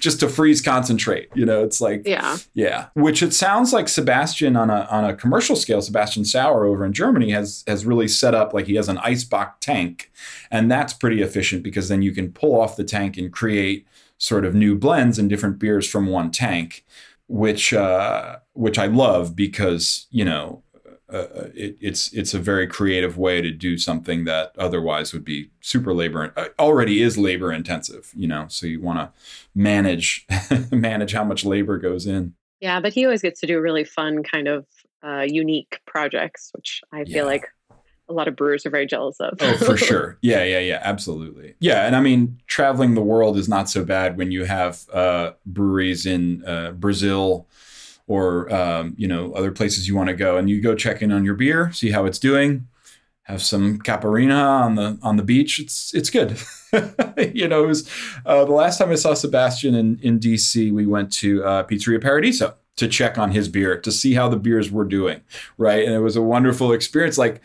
just 0.00 0.20
to 0.20 0.28
freeze 0.28 0.62
concentrate. 0.62 1.28
You 1.34 1.44
know, 1.44 1.62
it's 1.62 1.80
like 1.80 2.06
yeah, 2.06 2.38
yeah. 2.54 2.86
Which 2.94 3.22
it 3.22 3.34
sounds 3.34 3.72
like 3.72 3.88
Sebastian 3.88 4.56
on 4.56 4.70
a 4.70 4.86
on 4.90 5.04
a 5.04 5.14
commercial 5.14 5.56
scale, 5.56 5.82
Sebastian 5.82 6.24
Sauer 6.24 6.64
over 6.64 6.84
in 6.84 6.92
Germany 6.92 7.30
has 7.30 7.62
has 7.66 7.84
really 7.84 8.08
set 8.08 8.34
up 8.34 8.54
like 8.54 8.66
he 8.66 8.76
has 8.76 8.88
an 8.88 8.98
ice 8.98 9.24
bock 9.24 9.60
tank, 9.60 10.10
and 10.50 10.70
that's 10.70 10.94
pretty 10.94 11.20
efficient 11.20 11.62
because 11.62 11.88
then 11.88 12.00
you 12.00 12.12
can 12.12 12.32
pull 12.32 12.58
off 12.58 12.76
the 12.76 12.84
tank 12.84 13.18
and 13.18 13.32
create 13.32 13.86
sort 14.16 14.44
of 14.44 14.54
new 14.54 14.76
blends 14.76 15.18
and 15.18 15.28
different 15.28 15.58
beers 15.58 15.88
from 15.88 16.06
one 16.06 16.30
tank, 16.30 16.84
which 17.26 17.72
uh, 17.72 18.38
which 18.52 18.78
I 18.78 18.86
love 18.86 19.34
because 19.34 20.06
you 20.10 20.24
know 20.24 20.62
uh, 21.12 21.16
uh, 21.16 21.48
it, 21.54 21.76
it's 21.80 22.12
it's 22.12 22.34
a 22.34 22.38
very 22.38 22.66
creative 22.66 23.16
way 23.18 23.40
to 23.40 23.50
do 23.50 23.76
something 23.76 24.24
that 24.24 24.52
otherwise 24.58 25.12
would 25.12 25.24
be 25.24 25.50
super 25.60 25.92
labor 25.92 26.32
uh, 26.36 26.48
already 26.58 27.02
is 27.02 27.18
labor 27.18 27.52
intensive. 27.52 28.12
You 28.14 28.28
know, 28.28 28.46
so 28.48 28.66
you 28.66 28.80
want 28.80 28.98
to 28.98 29.10
manage 29.54 30.26
manage 30.70 31.12
how 31.12 31.24
much 31.24 31.44
labor 31.44 31.78
goes 31.78 32.06
in. 32.06 32.34
Yeah, 32.60 32.80
but 32.80 32.92
he 32.92 33.04
always 33.04 33.22
gets 33.22 33.40
to 33.40 33.46
do 33.46 33.60
really 33.60 33.84
fun 33.84 34.22
kind 34.22 34.48
of 34.48 34.66
uh, 35.02 35.24
unique 35.26 35.80
projects, 35.86 36.50
which 36.54 36.82
I 36.92 37.04
feel 37.04 37.16
yeah. 37.16 37.22
like 37.24 37.48
a 38.08 38.12
lot 38.12 38.28
of 38.28 38.36
brewers 38.36 38.66
are 38.66 38.70
very 38.70 38.86
jealous 38.86 39.18
of. 39.20 39.38
oh, 39.40 39.56
for 39.56 39.76
sure. 39.78 40.18
Yeah, 40.20 40.42
yeah, 40.44 40.58
yeah, 40.58 40.80
absolutely. 40.82 41.54
Yeah, 41.60 41.86
and 41.86 41.96
I 41.96 42.00
mean, 42.00 42.38
traveling 42.46 42.94
the 42.94 43.00
world 43.00 43.38
is 43.38 43.48
not 43.48 43.70
so 43.70 43.84
bad 43.84 44.18
when 44.18 44.30
you 44.30 44.44
have 44.44 44.84
uh, 44.92 45.32
breweries 45.46 46.04
in 46.04 46.44
uh, 46.44 46.72
Brazil 46.72 47.46
or 48.10 48.52
um, 48.52 48.92
you 48.98 49.06
know 49.06 49.32
other 49.34 49.52
places 49.52 49.86
you 49.86 49.94
want 49.94 50.08
to 50.08 50.14
go, 50.14 50.36
and 50.36 50.50
you 50.50 50.60
go 50.60 50.74
check 50.74 51.00
in 51.00 51.12
on 51.12 51.24
your 51.24 51.34
beer, 51.34 51.70
see 51.70 51.92
how 51.92 52.06
it's 52.06 52.18
doing, 52.18 52.66
have 53.22 53.40
some 53.40 53.78
caipirinha 53.78 54.34
on 54.34 54.74
the 54.74 54.98
on 55.00 55.16
the 55.16 55.22
beach. 55.22 55.60
It's 55.60 55.94
it's 55.94 56.10
good. 56.10 56.36
you 57.36 57.46
know, 57.46 57.62
it 57.62 57.68
was 57.68 57.88
uh, 58.26 58.44
the 58.44 58.52
last 58.52 58.78
time 58.78 58.90
I 58.90 58.96
saw 58.96 59.14
Sebastian 59.14 59.76
in 59.76 60.00
in 60.02 60.18
DC. 60.18 60.72
We 60.72 60.86
went 60.86 61.12
to 61.14 61.44
uh, 61.44 61.62
Pizzeria 61.62 62.02
Paradiso 62.02 62.56
to 62.78 62.88
check 62.88 63.16
on 63.16 63.30
his 63.30 63.46
beer 63.46 63.80
to 63.80 63.92
see 63.92 64.14
how 64.14 64.28
the 64.28 64.36
beers 64.36 64.72
were 64.72 64.84
doing, 64.84 65.20
right? 65.56 65.84
And 65.84 65.94
it 65.94 66.00
was 66.00 66.16
a 66.16 66.22
wonderful 66.22 66.72
experience. 66.72 67.16
Like 67.16 67.42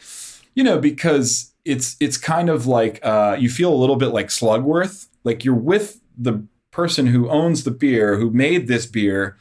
you 0.55 0.63
know, 0.63 0.79
because 0.79 1.53
it's 1.63 1.95
it's 1.99 2.17
kind 2.17 2.49
of 2.49 2.65
like 2.65 2.99
uh, 3.05 3.37
you 3.39 3.49
feel 3.49 3.71
a 3.71 3.77
little 3.77 3.97
bit 3.97 4.07
like 4.07 4.29
Slugworth, 4.29 5.09
like 5.23 5.45
you're 5.45 5.53
with 5.53 6.01
the 6.17 6.43
person 6.71 7.05
who 7.05 7.29
owns 7.29 7.65
the 7.65 7.71
beer, 7.71 8.17
who 8.17 8.31
made 8.31 8.67
this 8.67 8.87
beer, 8.87 9.37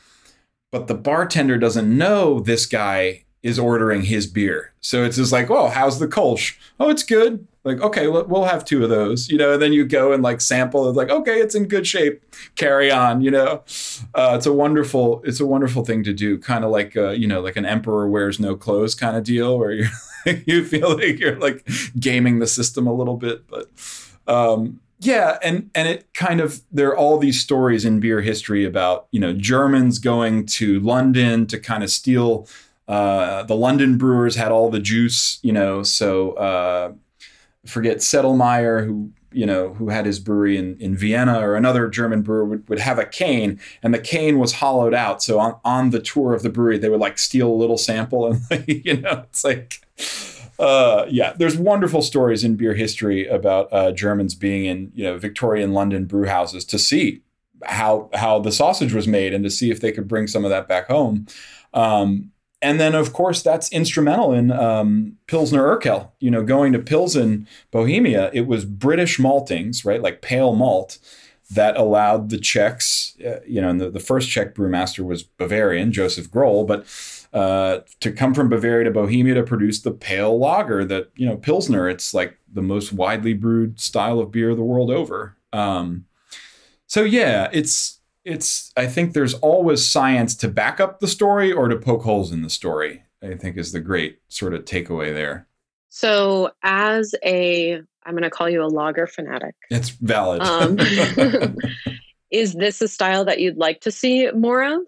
but 0.75 0.89
the 0.89 0.95
bartender 0.95 1.57
doesn't 1.57 1.97
know 1.97 2.41
this 2.41 2.67
guy 2.67 3.23
is 3.45 3.61
ordering 3.61 4.03
his 4.03 4.27
beer. 4.27 4.73
So 4.81 5.05
it's 5.05 5.15
just 5.15 5.31
like, 5.31 5.49
oh, 5.49 5.69
how's 5.69 6.01
the 6.01 6.09
Kolsch? 6.09 6.57
Oh, 6.81 6.91
it's 6.91 7.05
good. 7.05 7.47
Like, 7.63 7.81
okay, 7.81 8.09
we'll 8.09 8.43
have 8.43 8.65
two 8.65 8.83
of 8.83 8.91
those, 8.91 9.29
you 9.29 9.39
know. 9.39 9.53
And 9.53 9.63
then 9.63 9.73
you 9.73 9.85
go 9.85 10.13
and 10.13 10.21
like 10.21 10.41
sample. 10.41 10.89
It's 10.89 10.97
like, 10.97 11.11
okay, 11.11 11.39
it's 11.39 11.55
in 11.55 11.69
good 11.69 11.87
shape. 11.87 12.25
Carry 12.57 12.91
on, 12.91 13.21
you 13.21 13.31
know. 13.31 13.63
Uh, 14.17 14.35
it's 14.35 14.47
a 14.47 14.53
wonderful, 14.53 15.23
it's 15.25 15.39
a 15.39 15.47
wonderful 15.47 15.85
thing 15.85 16.03
to 16.03 16.13
do. 16.13 16.39
Kind 16.39 16.65
of 16.65 16.73
like, 16.73 16.97
uh, 16.97 17.11
you 17.11 17.29
know, 17.29 17.41
like 17.41 17.55
an 17.55 17.67
emperor 17.67 18.09
wears 18.09 18.41
no 18.41 18.57
clothes 18.57 18.97
kind 18.97 19.17
of 19.17 19.23
deal, 19.23 19.57
where 19.57 19.71
you're 19.71 19.91
you 20.45 20.65
feel 20.65 20.97
like 20.97 21.21
you're 21.21 21.39
like 21.39 21.65
gaming 22.01 22.41
the 22.41 22.49
system 22.49 22.89
a 22.89 22.93
little 22.93 23.17
bit, 23.17 23.47
but 23.47 23.71
um, 24.27 24.81
yeah, 25.05 25.39
and 25.43 25.71
and 25.75 25.87
it 25.87 26.13
kind 26.15 26.41
of 26.41 26.63
there 26.73 26.89
are 26.89 26.97
all 26.97 27.19
these 27.19 27.41
stories 27.41 27.85
in 27.85 28.01
beer 28.01 28.21
history 28.21 28.65
about 28.65 29.07
you 29.11 29.21
know 29.21 29.33
Germans 29.33 29.99
going 29.99 30.47
to 30.47 30.81
London 30.81 31.47
to 31.47 31.59
kind 31.59 31.85
of 31.85 31.91
steal. 31.91 32.49
Uh, 32.89 33.43
the 33.45 33.57
London 33.57 33.97
brewers 33.99 34.37
had 34.37 34.51
all 34.51 34.71
the 34.71 34.81
juice, 34.81 35.39
you 35.43 35.53
know. 35.53 35.83
So 35.83 36.33
uh, 36.33 36.93
forget 37.67 37.99
Sedlmayr, 37.99 38.85
who 38.85 39.11
you 39.35 39.45
know, 39.45 39.75
who 39.75 39.89
had 39.89 40.07
his 40.07 40.21
brewery 40.21 40.57
in, 40.57 40.77
in 40.79 40.97
Vienna 40.97 41.41
or 41.41 41.57
another 41.57 41.89
German 41.89 42.23
brewer 42.23 42.45
would, 42.45 42.69
would 42.69 42.79
have 42.79 43.01
a 43.01 43.05
cane 43.05 43.61
and 43.83 43.93
the 43.93 43.99
cane 43.99 44.39
was 44.39 44.53
hollowed 44.53 44.95
out. 44.95 45.23
So 45.23 45.41
on, 45.41 45.57
on 45.65 45.91
the 45.91 45.99
tour 45.99 46.35
of 46.35 46.43
the 46.45 46.51
brewery, 46.51 46.79
they 46.79 46.89
would 46.89 47.01
like 47.01 47.19
steal 47.19 47.51
a 47.51 47.53
little 47.53 47.77
sample 47.77 48.27
and 48.27 48.41
like, 48.49 48.65
you 48.87 48.97
know, 49.01 49.25
it's 49.29 49.43
like, 49.43 49.81
uh, 50.59 51.07
yeah, 51.09 51.33
there's 51.37 51.57
wonderful 51.57 52.03
stories 52.03 52.45
in 52.45 52.57
beer 52.57 52.75
history 52.75 53.27
about 53.27 53.73
uh, 53.73 53.93
Germans 53.93 54.35
being 54.35 54.65
in, 54.65 54.93
you 54.95 55.05
know, 55.05 55.19
Victorian 55.19 55.73
London 55.73 56.05
brew 56.05 56.27
houses 56.27 56.65
to 56.67 56.79
see 56.79 57.23
how, 57.65 58.09
how 58.15 58.39
the 58.39 58.53
sausage 58.53 58.93
was 58.93 59.09
made 59.09 59.35
and 59.35 59.45
to 59.45 59.51
see 59.51 59.71
if 59.71 59.81
they 59.81 59.93
could 59.93 60.07
bring 60.07 60.27
some 60.27 60.45
of 60.45 60.51
that 60.51 60.69
back 60.69 60.89
home. 60.89 61.27
Um, 61.73 62.31
and 62.63 62.81
then 62.81 62.95
of 62.95 63.13
course 63.13 63.43
that's 63.43 63.71
instrumental 63.73 64.33
in 64.33 64.51
um, 64.51 65.19
Pilsner 65.27 65.63
Urquell. 65.63 66.11
You 66.21 66.31
know, 66.31 66.43
going 66.43 66.73
to 66.73 66.79
Pilsen, 66.79 67.47
Bohemia, 67.71 68.31
it 68.33 68.47
was 68.47 68.65
British 68.65 69.19
maltings, 69.19 69.85
right, 69.85 70.01
like 70.01 70.23
pale 70.23 70.55
malt, 70.55 70.99
that 71.51 71.77
allowed 71.77 72.31
the 72.31 72.39
Czechs. 72.39 73.17
Uh, 73.21 73.41
you 73.47 73.61
know, 73.61 73.69
and 73.69 73.81
the, 73.81 73.91
the 73.91 74.01
first 74.01 74.31
Czech 74.31 74.55
brewmaster 74.55 75.05
was 75.05 75.23
Bavarian, 75.23 75.93
Joseph 75.93 76.31
Groll, 76.31 76.65
but 76.65 76.87
uh, 77.35 77.81
to 77.99 78.13
come 78.13 78.33
from 78.33 78.49
Bavaria 78.49 78.85
to 78.85 78.93
Bohemia 78.93 79.35
to 79.35 79.43
produce 79.43 79.81
the 79.81 79.91
pale 79.91 80.39
lager 80.39 80.85
that 80.85 81.11
you 81.17 81.27
know 81.27 81.37
Pilsner. 81.37 81.89
It's 81.89 82.15
like 82.15 82.39
the 82.53 82.63
most 82.63 82.93
widely 82.93 83.35
brewed 83.35 83.81
style 83.81 84.21
of 84.21 84.31
beer 84.31 84.55
the 84.55 84.63
world 84.63 84.91
over. 84.91 85.37
Um, 85.53 86.07
so 86.87 87.03
yeah, 87.03 87.49
it's 87.53 88.01
it's 88.25 88.73
I 88.77 88.87
think 88.87 89.13
there's 89.13 89.35
always 89.35 89.87
science 89.87 90.37
to 90.37 90.49
back 90.49 90.79
up 90.79 91.01
the 91.01 91.09
story 91.09 91.53
or 91.53 91.67
to 91.67 91.77
poke 91.77 92.05
holes 92.05 92.31
in 92.31 92.43
the 92.43 92.51
story. 92.51 93.03
I 93.21 93.35
think 93.35 93.57
is 93.57 93.73
the 93.73 93.81
great 93.81 94.21
sort 94.29 94.55
of 94.55 94.65
takeaway 94.65 95.13
there. 95.13 95.49
So 95.89 96.53
as 96.63 97.17
a 97.25 97.83
I'm 98.07 98.13
going 98.13 98.23
to 98.23 98.31
call 98.31 98.49
you 98.49 98.63
a 98.63 98.67
lager 98.69 99.07
fanatic. 99.09 99.57
It's 99.71 99.89
valid. 99.89 100.43
Um, 100.43 100.79
is 102.31 102.53
this 102.53 102.81
a 102.81 102.87
style 102.87 103.25
that 103.25 103.41
you'd 103.41 103.57
like 103.57 103.81
to 103.81 103.91
see 103.91 104.31
more 104.33 104.63
of? 104.63 104.83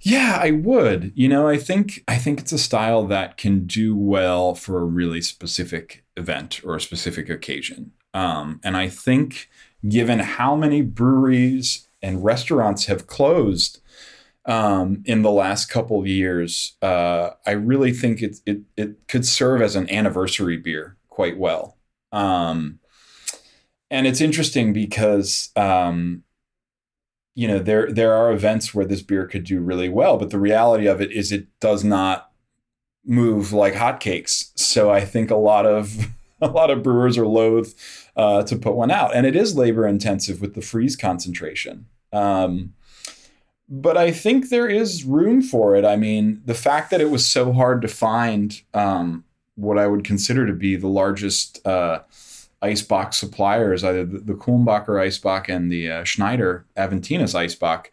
Yeah, 0.00 0.38
I 0.40 0.52
would. 0.52 1.12
You 1.14 1.28
know, 1.28 1.48
I 1.48 1.56
think 1.58 2.04
I 2.06 2.16
think 2.18 2.40
it's 2.40 2.52
a 2.52 2.58
style 2.58 3.06
that 3.08 3.36
can 3.36 3.66
do 3.66 3.96
well 3.96 4.54
for 4.54 4.78
a 4.80 4.84
really 4.84 5.20
specific 5.20 6.04
event 6.16 6.60
or 6.64 6.76
a 6.76 6.80
specific 6.80 7.28
occasion. 7.28 7.92
Um, 8.14 8.60
and 8.62 8.76
I 8.76 8.88
think 8.88 9.48
given 9.88 10.20
how 10.20 10.54
many 10.56 10.82
breweries 10.82 11.88
and 12.00 12.24
restaurants 12.24 12.86
have 12.86 13.06
closed 13.06 13.80
um, 14.46 15.02
in 15.04 15.22
the 15.22 15.30
last 15.32 15.66
couple 15.66 16.00
of 16.00 16.06
years, 16.06 16.76
uh, 16.82 17.30
I 17.46 17.52
really 17.52 17.92
think 17.92 18.22
it, 18.22 18.38
it 18.46 18.60
it 18.76 19.08
could 19.08 19.26
serve 19.26 19.62
as 19.62 19.76
an 19.76 19.90
anniversary 19.90 20.56
beer 20.56 20.96
quite 21.08 21.38
well. 21.38 21.76
Um, 22.12 22.80
and 23.90 24.06
it's 24.06 24.20
interesting 24.20 24.72
because 24.72 25.50
um, 25.56 26.22
you 27.38 27.46
know 27.46 27.60
there 27.60 27.92
there 27.92 28.14
are 28.14 28.32
events 28.32 28.74
where 28.74 28.84
this 28.84 29.00
beer 29.00 29.24
could 29.24 29.44
do 29.44 29.60
really 29.60 29.88
well, 29.88 30.16
but 30.16 30.30
the 30.30 30.40
reality 30.40 30.88
of 30.88 31.00
it 31.00 31.12
is 31.12 31.30
it 31.30 31.46
does 31.60 31.84
not 31.84 32.32
move 33.04 33.52
like 33.52 33.74
hotcakes. 33.74 34.50
So 34.56 34.90
I 34.90 35.04
think 35.04 35.30
a 35.30 35.36
lot 35.36 35.64
of 35.64 36.08
a 36.40 36.48
lot 36.48 36.68
of 36.68 36.82
brewers 36.82 37.16
are 37.16 37.28
loath 37.28 38.10
uh, 38.16 38.42
to 38.42 38.56
put 38.56 38.74
one 38.74 38.90
out, 38.90 39.14
and 39.14 39.24
it 39.24 39.36
is 39.36 39.56
labor 39.56 39.86
intensive 39.86 40.40
with 40.40 40.54
the 40.54 40.60
freeze 40.60 40.96
concentration. 40.96 41.86
Um, 42.12 42.74
but 43.68 43.96
I 43.96 44.10
think 44.10 44.48
there 44.48 44.68
is 44.68 45.04
room 45.04 45.40
for 45.40 45.76
it. 45.76 45.84
I 45.84 45.94
mean, 45.94 46.42
the 46.44 46.54
fact 46.54 46.90
that 46.90 47.00
it 47.00 47.10
was 47.10 47.24
so 47.24 47.52
hard 47.52 47.82
to 47.82 47.88
find 47.88 48.60
um, 48.74 49.22
what 49.54 49.78
I 49.78 49.86
would 49.86 50.02
consider 50.02 50.44
to 50.44 50.54
be 50.54 50.74
the 50.74 50.88
largest 50.88 51.64
uh, 51.64 52.00
Eisbock 52.62 53.14
suppliers, 53.14 53.84
either 53.84 54.04
the, 54.04 54.18
the 54.18 54.34
Kulmbacher 54.34 54.88
Eisbock 54.88 55.48
and 55.48 55.70
the 55.70 55.90
uh, 55.90 56.04
Schneider 56.04 56.64
Aventinus 56.76 57.34
Eisbock. 57.34 57.86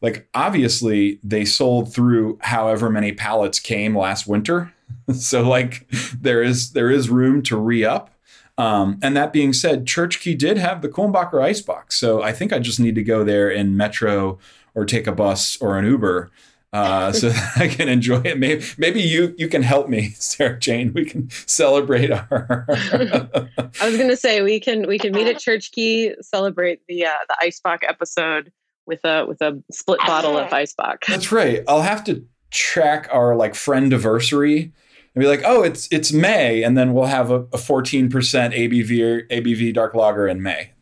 Like, 0.00 0.28
obviously, 0.34 1.20
they 1.22 1.44
sold 1.44 1.92
through 1.92 2.38
however 2.42 2.90
many 2.90 3.12
pallets 3.12 3.60
came 3.60 3.96
last 3.96 4.26
winter. 4.26 4.72
so, 5.14 5.46
like, 5.46 5.88
there 6.20 6.42
is 6.42 6.72
there 6.72 6.90
is 6.90 7.08
room 7.08 7.42
to 7.42 7.56
re 7.56 7.84
up. 7.84 8.10
Um, 8.58 8.98
and 9.02 9.14
that 9.16 9.32
being 9.32 9.52
said, 9.52 9.86
Church 9.86 10.20
Key 10.20 10.34
did 10.34 10.56
have 10.56 10.80
the 10.80 10.88
Kulmbacher 10.88 11.32
Eisbock, 11.32 11.92
So 11.92 12.22
I 12.22 12.32
think 12.32 12.52
I 12.52 12.58
just 12.58 12.80
need 12.80 12.94
to 12.94 13.02
go 13.02 13.22
there 13.22 13.50
in 13.50 13.76
Metro 13.76 14.38
or 14.74 14.86
take 14.86 15.06
a 15.06 15.12
bus 15.12 15.60
or 15.60 15.78
an 15.78 15.84
Uber 15.84 16.30
uh, 16.76 17.10
so 17.10 17.30
that 17.30 17.52
I 17.56 17.68
can 17.68 17.88
enjoy 17.88 18.20
it. 18.20 18.38
Maybe, 18.38 18.64
maybe 18.76 19.00
you 19.00 19.34
you 19.38 19.48
can 19.48 19.62
help 19.62 19.88
me, 19.88 20.10
Sarah 20.18 20.58
Jane. 20.58 20.92
We 20.92 21.06
can 21.06 21.30
celebrate 21.30 22.10
our. 22.10 22.66
I 22.68 23.86
was 23.86 23.96
going 23.96 24.10
to 24.10 24.16
say 24.16 24.42
we 24.42 24.60
can 24.60 24.86
we 24.86 24.98
can 24.98 25.12
meet 25.12 25.26
at 25.26 25.38
Church 25.38 25.72
Key, 25.72 26.14
celebrate 26.20 26.82
the 26.86 27.06
uh, 27.06 27.12
the 27.28 27.36
Eisbock 27.46 27.78
episode 27.82 28.52
with 28.86 29.04
a 29.04 29.24
with 29.26 29.40
a 29.40 29.62
split 29.70 30.00
bottle 30.00 30.36
of 30.36 30.50
Eisbock. 30.50 30.98
That's 31.08 31.32
right. 31.32 31.64
I'll 31.66 31.82
have 31.82 32.04
to 32.04 32.24
track 32.50 33.08
our 33.10 33.34
like 33.34 33.54
friend 33.54 33.86
anniversary 33.86 34.72
and 35.14 35.22
be 35.22 35.26
like, 35.26 35.42
oh, 35.46 35.62
it's 35.62 35.88
it's 35.90 36.12
May, 36.12 36.62
and 36.62 36.76
then 36.76 36.92
we'll 36.92 37.06
have 37.06 37.30
a 37.30 37.44
fourteen 37.56 38.10
percent 38.10 38.52
ABV 38.52 39.28
ABV 39.30 39.72
dark 39.72 39.94
lager 39.94 40.28
in 40.28 40.42
May. 40.42 40.72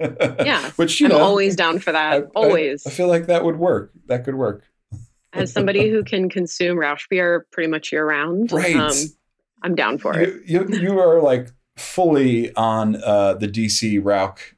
yeah, 0.00 0.70
which 0.76 1.00
you 1.00 1.06
I'm 1.06 1.12
know, 1.12 1.18
always 1.18 1.56
down 1.56 1.80
for 1.80 1.90
that. 1.90 2.12
I, 2.12 2.20
always, 2.36 2.86
I, 2.86 2.90
I, 2.90 2.92
feel 2.92 3.08
like 3.08 3.26
that 3.26 3.44
would 3.44 3.56
work. 3.56 3.90
That 4.06 4.24
could 4.24 4.36
work. 4.36 4.64
As 5.34 5.52
somebody 5.52 5.90
who 5.90 6.04
can 6.12 6.28
consume 6.28 6.78
Rauch 6.78 7.08
beer 7.08 7.46
pretty 7.50 7.68
much 7.68 7.92
year 7.92 8.06
round, 8.06 8.52
right? 8.52 8.76
Um, 8.76 8.96
I'm 9.62 9.74
down 9.74 9.98
for 9.98 10.14
you, 10.16 10.22
it. 10.22 10.48
You 10.48 10.68
you 10.80 10.98
are 10.98 11.20
like 11.20 11.48
fully 11.76 12.54
on 12.54 12.96
uh, 13.02 13.34
the 13.34 13.48
DC 13.48 14.00
Rauch 14.02 14.54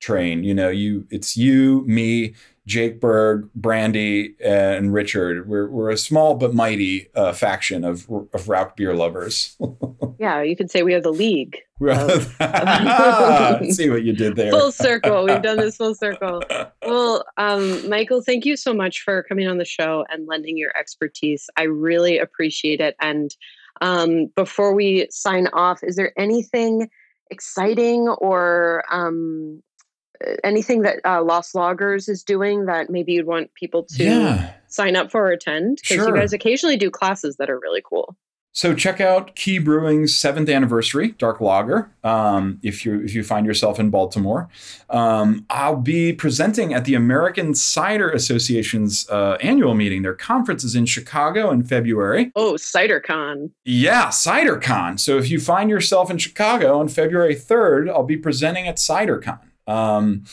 train. 0.00 0.44
You 0.44 0.54
know, 0.54 0.68
you 0.68 1.06
it's 1.10 1.36
you, 1.36 1.84
me, 1.86 2.34
Jake 2.66 3.00
Berg, 3.00 3.48
Brandy, 3.54 4.34
and 4.44 4.92
Richard. 4.92 5.48
We're, 5.48 5.68
we're 5.68 5.90
a 5.90 5.96
small 5.96 6.34
but 6.34 6.54
mighty 6.54 7.08
uh, 7.14 7.32
faction 7.32 7.84
of 7.84 8.08
of 8.32 8.48
Rauch 8.48 8.76
beer 8.76 8.94
lovers. 8.94 9.56
yeah, 10.18 10.42
you 10.42 10.56
could 10.56 10.70
say 10.70 10.82
we 10.82 10.94
are 10.94 11.00
the 11.00 11.12
league. 11.12 11.58
See 13.70 13.88
what 13.88 14.02
you 14.02 14.12
did 14.12 14.34
there. 14.34 14.50
Full 14.50 14.72
circle. 14.72 15.24
We've 15.24 15.42
done 15.42 15.58
this 15.58 15.76
full 15.76 15.94
circle. 15.94 16.42
Well, 16.84 17.24
um, 17.36 17.88
Michael, 17.88 18.20
thank 18.20 18.44
you 18.44 18.56
so 18.56 18.74
much 18.74 19.02
for 19.02 19.22
coming 19.22 19.46
on 19.46 19.58
the 19.58 19.64
show 19.64 20.04
and 20.10 20.26
lending 20.26 20.56
your 20.56 20.76
expertise. 20.76 21.48
I 21.56 21.64
really 21.64 22.18
appreciate 22.18 22.80
it. 22.80 22.96
And 23.00 23.30
um, 23.80 24.26
before 24.34 24.74
we 24.74 25.06
sign 25.10 25.46
off, 25.52 25.84
is 25.84 25.94
there 25.94 26.12
anything 26.18 26.90
exciting 27.30 28.08
or 28.08 28.82
um, 28.90 29.62
anything 30.42 30.82
that 30.82 30.98
uh, 31.04 31.22
Lost 31.22 31.54
Lagers 31.54 32.08
is 32.08 32.24
doing 32.24 32.66
that 32.66 32.90
maybe 32.90 33.12
you'd 33.12 33.26
want 33.26 33.54
people 33.54 33.84
to 33.84 34.04
yeah. 34.04 34.52
sign 34.66 34.96
up 34.96 35.12
for 35.12 35.28
or 35.28 35.30
attend? 35.30 35.78
Because 35.82 36.04
sure. 36.04 36.08
you 36.08 36.20
guys 36.20 36.32
occasionally 36.32 36.76
do 36.76 36.90
classes 36.90 37.36
that 37.36 37.48
are 37.48 37.60
really 37.60 37.82
cool. 37.88 38.16
So 38.58 38.74
check 38.74 39.00
out 39.00 39.36
Key 39.36 39.60
Brewing's 39.60 40.16
seventh 40.16 40.48
anniversary 40.48 41.12
dark 41.12 41.40
lager 41.40 41.92
um, 42.02 42.58
if 42.64 42.84
you 42.84 43.00
if 43.04 43.14
you 43.14 43.22
find 43.22 43.46
yourself 43.46 43.78
in 43.78 43.88
Baltimore. 43.88 44.48
Um, 44.90 45.46
I'll 45.48 45.76
be 45.76 46.12
presenting 46.12 46.74
at 46.74 46.84
the 46.84 46.94
American 46.94 47.54
Cider 47.54 48.10
Association's 48.10 49.08
uh, 49.10 49.38
annual 49.40 49.74
meeting. 49.74 50.02
Their 50.02 50.16
conference 50.16 50.64
is 50.64 50.74
in 50.74 50.86
Chicago 50.86 51.52
in 51.52 51.62
February. 51.62 52.32
Oh, 52.34 52.54
CiderCon! 52.54 53.52
Yeah, 53.64 54.08
CiderCon. 54.08 54.98
So 54.98 55.18
if 55.18 55.30
you 55.30 55.38
find 55.38 55.70
yourself 55.70 56.10
in 56.10 56.18
Chicago 56.18 56.80
on 56.80 56.88
February 56.88 57.36
third, 57.36 57.88
I'll 57.88 58.02
be 58.02 58.16
presenting 58.16 58.66
at 58.66 58.78
CiderCon. 58.78 59.38
Um, 59.68 60.24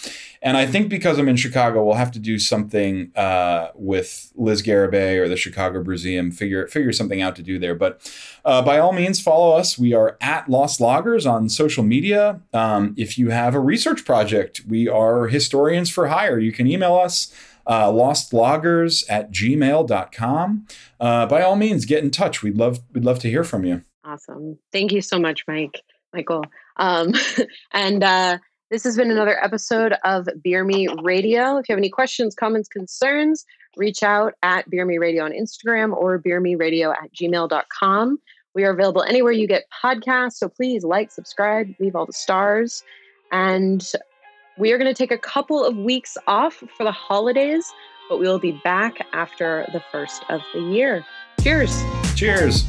and 0.41 0.55
I 0.55 0.65
think 0.65 0.89
because 0.89 1.19
I'm 1.19 1.27
in 1.27 1.35
Chicago, 1.35 1.83
we'll 1.83 1.95
have 1.95 2.11
to 2.13 2.19
do 2.19 2.39
something 2.39 3.11
uh, 3.15 3.69
with 3.75 4.31
Liz 4.35 4.63
Garibay 4.63 5.17
or 5.19 5.27
the 5.27 5.35
Chicago 5.35 5.83
Museum, 5.83 6.31
figure 6.31 6.67
figure 6.67 6.93
something 6.93 7.21
out 7.21 7.35
to 7.35 7.43
do 7.43 7.59
there. 7.59 7.75
But 7.75 8.09
uh, 8.45 8.61
by 8.61 8.79
all 8.79 8.93
means, 8.93 9.21
follow 9.21 9.55
us. 9.55 9.77
We 9.77 9.93
are 9.93 10.17
at 10.21 10.49
Lost 10.49 10.79
Lagers 10.79 11.29
on 11.29 11.49
social 11.49 11.83
media. 11.83 12.39
Um, 12.53 12.95
if 12.97 13.17
you 13.17 13.29
have 13.29 13.53
a 13.53 13.59
research 13.59 14.05
project, 14.05 14.61
we 14.67 14.87
are 14.87 15.27
historians 15.27 15.89
for 15.89 16.07
hire. 16.07 16.39
You 16.39 16.53
can 16.53 16.65
email 16.65 16.95
us. 16.95 17.33
Uh, 17.67 17.87
lostlagers 17.87 19.03
at 19.09 19.31
gmail.com. 19.31 20.67
Uh, 20.99 21.25
by 21.25 21.41
all 21.41 21.55
means, 21.55 21.85
get 21.85 22.03
in 22.03 22.11
touch. 22.11 22.43
We'd 22.43 22.55
love 22.55 22.79
we'd 22.93 23.03
love 23.03 23.17
to 23.19 23.29
hear 23.29 23.43
from 23.43 23.65
you. 23.65 23.81
Awesome. 24.05 24.59
Thank 24.71 24.91
you 24.91 25.01
so 25.01 25.17
much, 25.17 25.45
Mike, 25.47 25.81
Michael. 26.13 26.45
Um, 26.77 27.13
and 27.71 28.03
uh, 28.03 28.37
this 28.75 28.83
has 28.83 28.97
been 28.97 29.09
another 29.09 29.41
episode 29.41 29.93
of 30.03 30.27
Beer 30.43 30.65
Me 30.65 30.89
Radio. 31.01 31.55
If 31.55 31.69
you 31.69 31.73
have 31.73 31.79
any 31.79 31.87
questions, 31.87 32.35
comments, 32.35 32.67
concerns, 32.67 33.45
reach 33.77 34.03
out 34.03 34.33
at 34.43 34.69
Beer 34.69 34.85
Me 34.85 34.97
Radio 34.97 35.23
on 35.23 35.31
Instagram 35.31 35.95
or 35.95 36.17
Beer 36.17 36.41
Me 36.41 36.57
beermeradio 36.57 36.93
at 36.93 37.09
gmail.com. 37.13 38.19
We 38.53 38.65
are 38.65 38.71
available 38.71 39.01
anywhere 39.03 39.31
you 39.31 39.47
get 39.47 39.63
podcasts, 39.81 40.33
so 40.33 40.49
please 40.49 40.83
like, 40.83 41.09
subscribe, 41.09 41.73
leave 41.79 41.95
all 41.95 42.05
the 42.05 42.11
stars. 42.11 42.83
And 43.31 43.89
we 44.57 44.73
are 44.73 44.77
going 44.77 44.93
to 44.93 44.97
take 44.97 45.11
a 45.11 45.17
couple 45.17 45.63
of 45.63 45.77
weeks 45.77 46.17
off 46.27 46.61
for 46.75 46.83
the 46.83 46.91
holidays, 46.91 47.71
but 48.09 48.19
we 48.19 48.27
will 48.27 48.39
be 48.39 48.59
back 48.65 49.07
after 49.13 49.65
the 49.71 49.81
first 49.89 50.21
of 50.27 50.41
the 50.53 50.59
year. 50.59 51.05
Cheers. 51.39 51.81
Cheers. 52.17 52.65